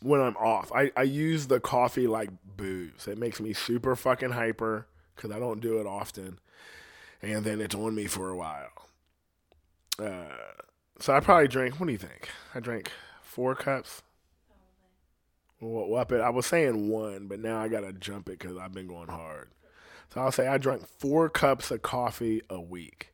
[0.01, 0.71] when I'm off.
[0.73, 3.07] I, I use the coffee like booze.
[3.07, 6.39] It makes me super fucking hyper because I don't do it often.
[7.21, 8.89] And then it's on me for a while.
[9.97, 10.25] Uh,
[11.03, 12.29] so I probably drink, what do you think?
[12.55, 12.89] I drank
[13.21, 14.03] four cups.
[15.59, 16.11] Well, it.
[16.13, 19.49] I was saying one, but now I gotta jump it because I've been going hard.
[20.13, 23.11] So I'll say I drank four cups of coffee a week,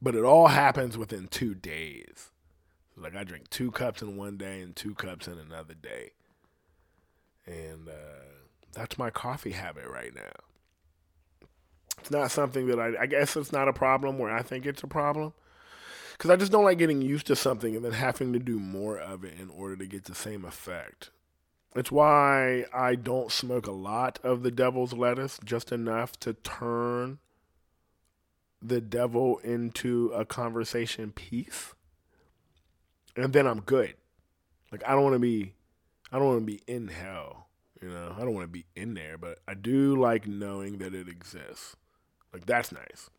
[0.00, 2.30] but it all happens within two days.
[2.96, 6.12] Like I drink two cups in one day and two cups in another day,
[7.44, 8.24] and uh,
[8.72, 11.48] that's my coffee habit right now.
[11.98, 13.02] It's not something that I.
[13.02, 15.34] I guess it's not a problem where I think it's a problem
[16.22, 18.96] because I just don't like getting used to something and then having to do more
[18.96, 21.10] of it in order to get the same effect.
[21.74, 27.18] It's why I don't smoke a lot of the devil's lettuce, just enough to turn
[28.62, 31.74] the devil into a conversation piece.
[33.16, 33.94] And then I'm good.
[34.70, 35.54] Like I don't want to be
[36.12, 37.48] I don't want to be in hell,
[37.82, 38.14] you know.
[38.16, 41.74] I don't want to be in there, but I do like knowing that it exists.
[42.32, 43.10] Like that's nice.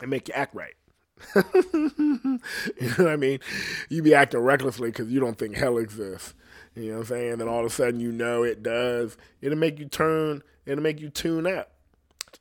[0.00, 0.76] It make you act right.
[1.34, 2.40] you
[2.80, 3.40] know what I mean?
[3.88, 6.34] You be acting recklessly because you don't think hell exists.
[6.74, 7.38] You know what I'm saying?
[7.38, 9.16] Then all of a sudden you know it does.
[9.40, 11.72] It'll make you turn, it'll make you tune up.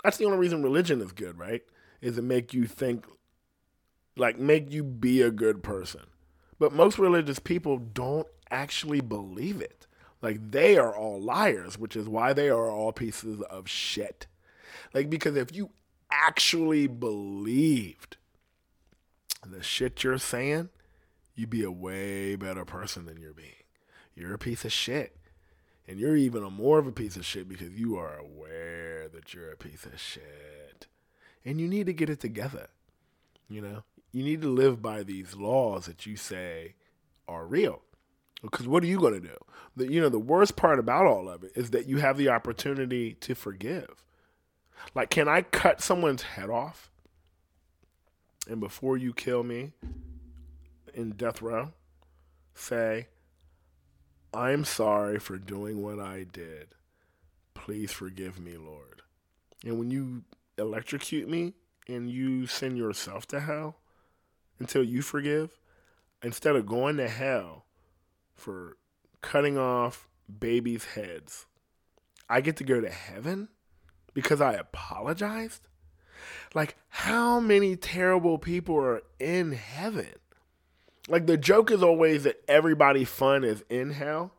[0.03, 1.63] That's the only reason religion is good, right?
[2.01, 3.05] Is to make you think,
[4.17, 6.01] like, make you be a good person.
[6.59, 9.87] But most religious people don't actually believe it.
[10.21, 14.27] Like, they are all liars, which is why they are all pieces of shit.
[14.93, 15.71] Like, because if you
[16.11, 18.17] actually believed
[19.51, 20.69] the shit you're saying,
[21.35, 23.65] you'd be a way better person than you're being
[24.15, 25.17] you're a piece of shit.
[25.87, 29.33] And you're even a more of a piece of shit because you are aware that
[29.33, 30.87] you're a piece of shit.
[31.43, 32.69] And you need to get it together.
[33.47, 36.73] You know, you need to live by these laws that you say
[37.27, 37.81] are real.
[38.41, 39.37] Because what are you going to do?
[39.75, 42.29] The, you know, the worst part about all of it is that you have the
[42.29, 44.03] opportunity to forgive.
[44.95, 46.89] Like, can I cut someone's head off?
[48.47, 49.73] And before you kill me
[50.93, 51.73] in death row,
[52.53, 53.07] say,
[54.33, 56.75] I'm sorry for doing what I did.
[57.53, 59.01] Please forgive me, Lord.
[59.63, 60.23] And when you
[60.57, 61.53] electrocute me
[61.87, 63.77] and you send yourself to hell
[64.59, 65.57] until you forgive,
[66.21, 67.65] instead of going to hell
[68.35, 68.77] for
[69.21, 70.07] cutting off
[70.39, 71.45] babies' heads,
[72.29, 73.49] I get to go to heaven
[74.13, 75.67] because I apologized?
[76.53, 80.09] Like, how many terrible people are in heaven?
[81.07, 84.31] Like the joke is always that everybody fun is in hell.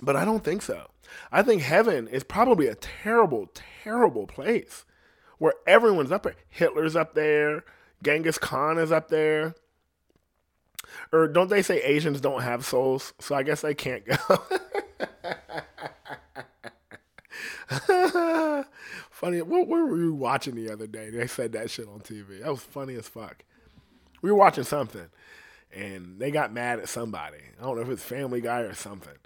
[0.00, 0.88] But I don't think so.
[1.32, 3.48] I think heaven is probably a terrible,
[3.82, 4.84] terrible place
[5.38, 6.34] where everyone's up there.
[6.48, 7.64] Hitler's up there,
[8.02, 9.54] Genghis Khan is up there.
[11.12, 13.12] Or don't they say Asians don't have souls?
[13.18, 14.42] So I guess they can't go.
[19.18, 19.42] funny.
[19.42, 21.10] What, what were we watching the other day?
[21.10, 22.42] They said that shit on TV.
[22.42, 23.44] That was funny as fuck
[24.22, 25.08] we were watching something
[25.72, 27.38] and they got mad at somebody.
[27.58, 29.16] I don't know if it's Family Guy or something,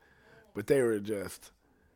[0.55, 1.53] but they were just,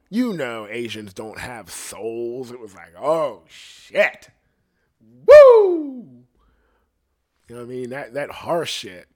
[0.09, 2.51] you know, Asians don't have souls.
[2.51, 4.30] It was like, oh shit,
[5.26, 6.24] woo.
[7.49, 7.90] You know what I mean?
[7.90, 9.07] That that harsh shit.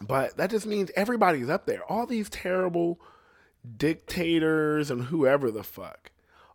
[0.00, 1.84] But that just means everybody's up there.
[1.84, 3.00] All these terrible
[3.76, 6.10] dictators and whoever the fuck.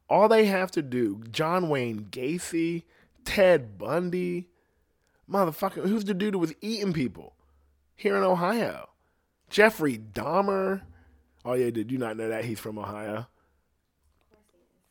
[0.10, 2.84] All they have to do, John Wayne Gacy,
[3.26, 4.48] Ted Bundy,
[5.30, 7.34] Motherfucker, who's the dude who was eating people
[7.96, 8.90] here in Ohio?
[9.50, 10.82] Jeffrey Dahmer.
[11.44, 13.28] Oh yeah, did you not know that he's from Ohio?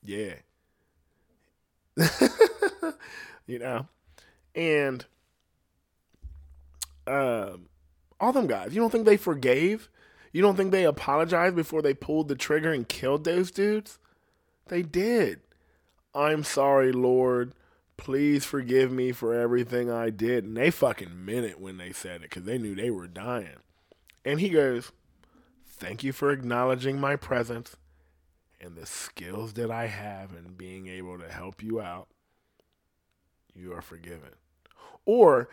[0.03, 0.35] Yeah.
[3.47, 3.87] you know,
[4.55, 5.07] and
[7.07, 7.69] um,
[8.21, 8.75] all them guys.
[8.75, 9.89] You don't think they forgave?
[10.33, 13.99] You don't think they apologized before they pulled the trigger and killed those dudes?
[14.69, 15.41] They did.
[16.15, 17.53] I'm sorry, Lord
[17.97, 20.45] please forgive me for everything I did.
[20.45, 23.59] And they fucking meant it when they said it because they knew they were dying.
[24.25, 24.93] And he goes,
[25.69, 27.77] Thank you for acknowledging my presence
[28.61, 32.09] and the skills that I have and being able to help you out.
[33.55, 34.31] You are forgiven.
[35.05, 35.51] Or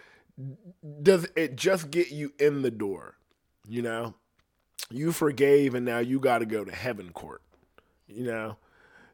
[1.01, 3.17] does it just get you in the door?
[3.67, 4.13] You know,
[4.89, 7.41] you forgave and now you got to go to heaven court.
[8.07, 8.57] You know,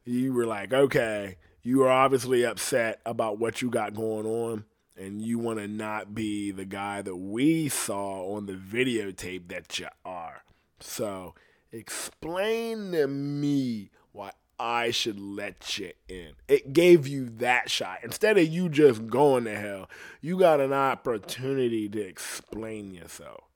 [0.04, 4.64] you were like, okay, you are obviously upset about what you got going on
[4.96, 9.78] and you want to not be the guy that we saw on the videotape that
[9.78, 10.42] you are.
[10.80, 11.34] So,
[11.72, 16.32] explain to me why I should let you in.
[16.48, 18.00] It gave you that shot.
[18.02, 19.88] Instead of you just going to hell,
[20.20, 23.49] you got an opportunity to explain yourself.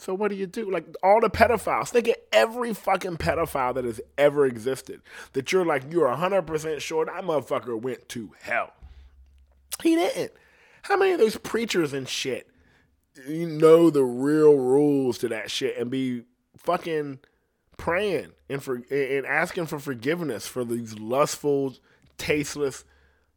[0.00, 0.70] So what do you do?
[0.70, 5.02] Like all the pedophiles, think of every fucking pedophile that has ever existed.
[5.34, 8.72] That you're like, you're 100% sure that motherfucker went to hell.
[9.82, 10.32] He didn't.
[10.82, 12.50] How many of those preachers and shit
[13.26, 16.22] you know the real rules to that shit and be
[16.56, 17.18] fucking
[17.76, 21.74] praying and for and asking for forgiveness for these lustful,
[22.18, 22.84] tasteless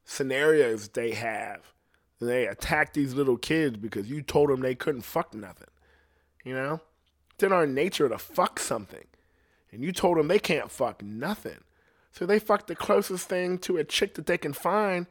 [0.05, 1.74] scenarios they have.
[2.20, 5.68] And they attack these little kids because you told them they couldn't fuck nothing.
[6.43, 6.81] You know?
[7.33, 9.05] It's in our nature to fuck something.
[9.71, 11.63] And you told them they can't fuck nothing.
[12.11, 15.07] So they fuck the closest thing to a chick that they can find.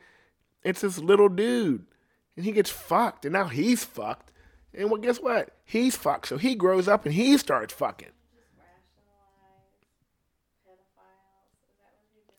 [0.63, 1.85] It's this little dude.
[2.37, 3.25] And he gets fucked.
[3.25, 4.31] And now he's fucked.
[4.73, 5.51] And well, guess what?
[5.65, 6.29] He's fucked.
[6.29, 8.09] So he grows up and he starts fucking.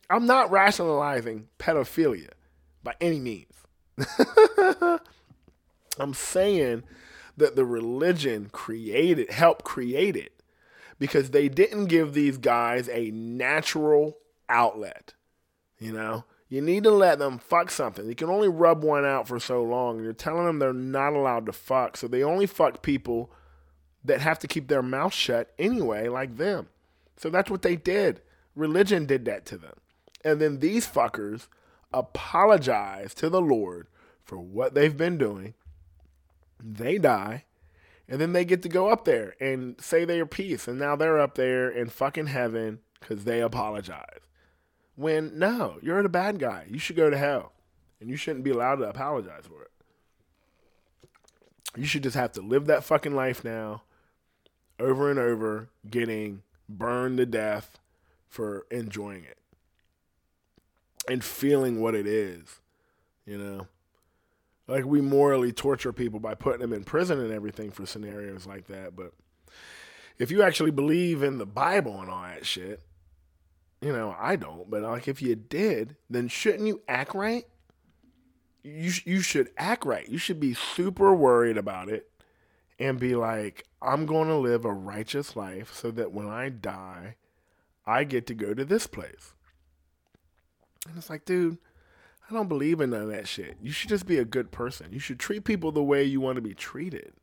[0.09, 2.29] I'm not rationalizing pedophilia
[2.83, 3.53] by any means.
[5.99, 6.83] I'm saying
[7.37, 10.41] that the religion created, helped create it
[10.99, 14.17] because they didn't give these guys a natural
[14.47, 15.13] outlet.
[15.79, 18.07] You know, you need to let them fuck something.
[18.07, 20.03] You can only rub one out for so long.
[20.03, 23.31] You're telling them they're not allowed to fuck, so they only fuck people
[24.03, 26.67] that have to keep their mouth shut anyway, like them.
[27.17, 28.21] So that's what they did.
[28.55, 29.79] Religion did that to them.
[30.23, 31.47] And then these fuckers
[31.93, 33.87] apologize to the Lord
[34.23, 35.53] for what they've been doing.
[36.61, 37.45] They die.
[38.07, 40.67] And then they get to go up there and say their piece.
[40.67, 44.19] And now they're up there in fucking heaven because they apologize.
[44.95, 46.65] When, no, you're the bad guy.
[46.69, 47.53] You should go to hell.
[47.99, 49.71] And you shouldn't be allowed to apologize for it.
[51.75, 53.83] You should just have to live that fucking life now
[54.79, 57.79] over and over, getting burned to death
[58.27, 59.37] for enjoying it
[61.07, 62.59] and feeling what it is,
[63.25, 63.67] you know.
[64.67, 68.67] Like we morally torture people by putting them in prison and everything for scenarios like
[68.67, 69.13] that, but
[70.17, 72.81] if you actually believe in the Bible and all that shit,
[73.81, 77.45] you know, I don't, but like if you did, then shouldn't you act right?
[78.63, 80.07] You you should act right.
[80.07, 82.09] You should be super worried about it
[82.79, 87.15] and be like, I'm going to live a righteous life so that when I die,
[87.85, 89.33] I get to go to this place.
[90.87, 91.57] And it's like, dude,
[92.33, 93.57] I don't believe in none of that shit.
[93.61, 94.91] You should just be a good person.
[94.91, 97.13] You should treat people the way you want to be treated.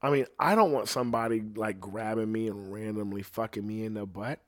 [0.00, 4.06] I mean, I don't want somebody like grabbing me and randomly fucking me in the
[4.06, 4.40] butt.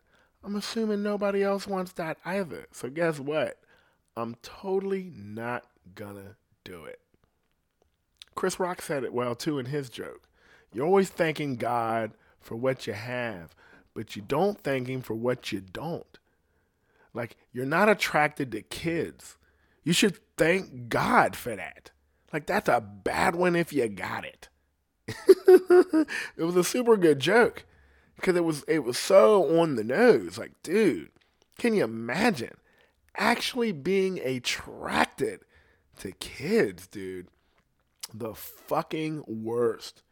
[0.42, 2.66] I'm assuming nobody else wants that either.
[2.72, 3.58] So guess what?
[4.16, 7.00] I'm totally not gonna do it.
[8.34, 10.22] Chris Rock said it well too in his joke.
[10.72, 13.54] You're always thanking God for what you have,
[13.92, 16.18] but you don't thank Him for what you don't.
[17.12, 19.36] Like, you're not attracted to kids.
[19.82, 21.90] You should thank God for that.
[22.32, 24.48] Like, that's a bad one if you got it.
[25.08, 26.06] it
[26.38, 27.64] was a super good joke
[28.16, 30.38] because it was it was so on the nose.
[30.38, 31.10] Like, dude,
[31.58, 32.56] can you imagine
[33.16, 35.40] actually being attracted
[35.98, 37.28] to kids, dude?
[38.14, 40.02] The fucking worst.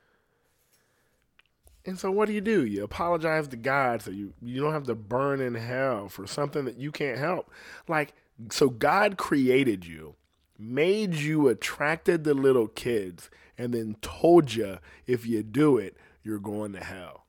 [1.87, 2.65] And so what do you do?
[2.65, 6.67] You apologize to God so you, you don't have to burn in hell for something
[6.67, 7.51] that you can't help.
[7.89, 8.13] Like,
[8.51, 10.17] so God created you,
[10.59, 16.39] made you attracted to little kids, and then told you if you do it, you're
[16.39, 17.27] going to hell.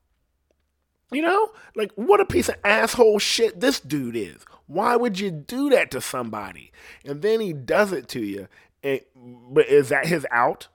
[1.10, 1.50] You know?
[1.76, 4.44] Like, what a piece of asshole shit this dude is.
[4.66, 6.72] Why would you do that to somebody?
[7.04, 8.48] And then he does it to you.
[8.82, 10.68] And, but is that his out?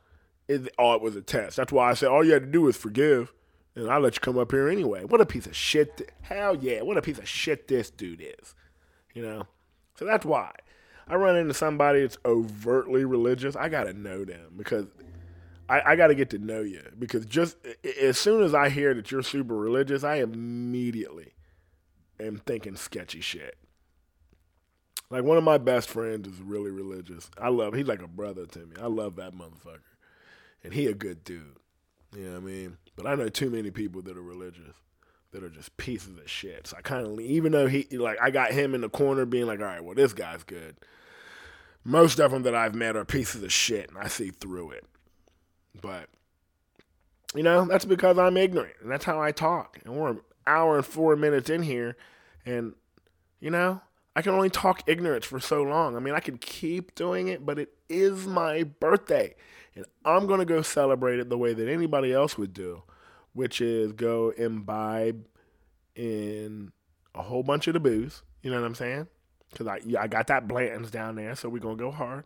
[0.47, 1.57] Is, oh, it was a test.
[1.57, 3.33] That's why I said all you had to do was forgive
[3.77, 5.03] and I'll let you come up here anyway.
[5.03, 5.97] What a piece of shit.
[5.97, 8.55] Th- Hell yeah, what a piece of shit this dude is.
[9.13, 9.43] You know?
[9.97, 10.51] So that's why.
[11.07, 14.87] I run into somebody that's overtly religious, I gotta know them because
[15.69, 16.83] I, I gotta get to know you.
[16.97, 17.57] Because just
[18.01, 21.33] as soon as I hear that you're super religious, I immediately
[22.19, 23.57] am thinking sketchy shit.
[25.09, 27.31] Like one of my best friends is really religious.
[27.37, 28.75] I love he's like a brother to me.
[28.81, 29.79] I love that motherfucker.
[30.63, 31.55] And he a good dude.
[32.13, 32.77] You know what I mean?
[32.97, 34.75] But I know too many people that are religious
[35.31, 36.67] that are just pieces of shit.
[36.67, 39.45] So I kind of, even though he, like, I got him in the corner being
[39.45, 40.77] like, all right, well, this guy's good.
[41.83, 44.85] Most of them that I've met are pieces of shit, and I see through it.
[45.81, 46.09] But,
[47.35, 49.79] you know, that's because I'm ignorant, and that's how I talk.
[49.85, 51.95] And we're an hour and four minutes in here,
[52.45, 52.73] and,
[53.39, 53.81] you know,
[54.15, 55.95] I can only talk ignorance for so long.
[55.95, 59.35] I mean, I can keep doing it, but it is my birthday.
[59.75, 62.81] And I'm going to go celebrate it the way that anybody else would do,
[63.37, 65.23] which is go imbibe
[65.95, 66.71] in
[67.13, 69.05] a whole bunch of the booze, You know what I'm saying?
[69.51, 72.23] Because I, I got that Blanton's down there, so we're to go hard.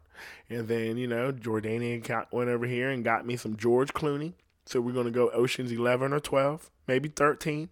[0.50, 4.36] And then, you know, Jordanian went over here and got me some George Clooney.
[4.66, 7.68] So we're to go Oceans 11 or 12, maybe 13.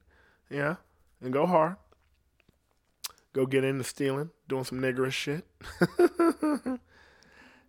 [0.49, 0.75] Yeah,
[1.21, 1.77] and go hard.
[3.31, 5.45] Go get into stealing, doing some niggerish shit.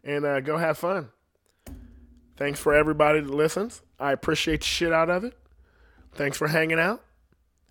[0.03, 1.11] and uh, go have fun.
[2.37, 3.83] Thanks for everybody that listens.
[4.01, 5.37] I appreciate the shit out of it.
[6.13, 7.05] Thanks for hanging out.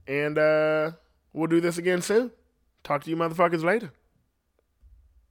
[0.07, 0.91] And uh,
[1.33, 2.31] we'll do this again soon.
[2.83, 3.91] Talk to you motherfuckers later.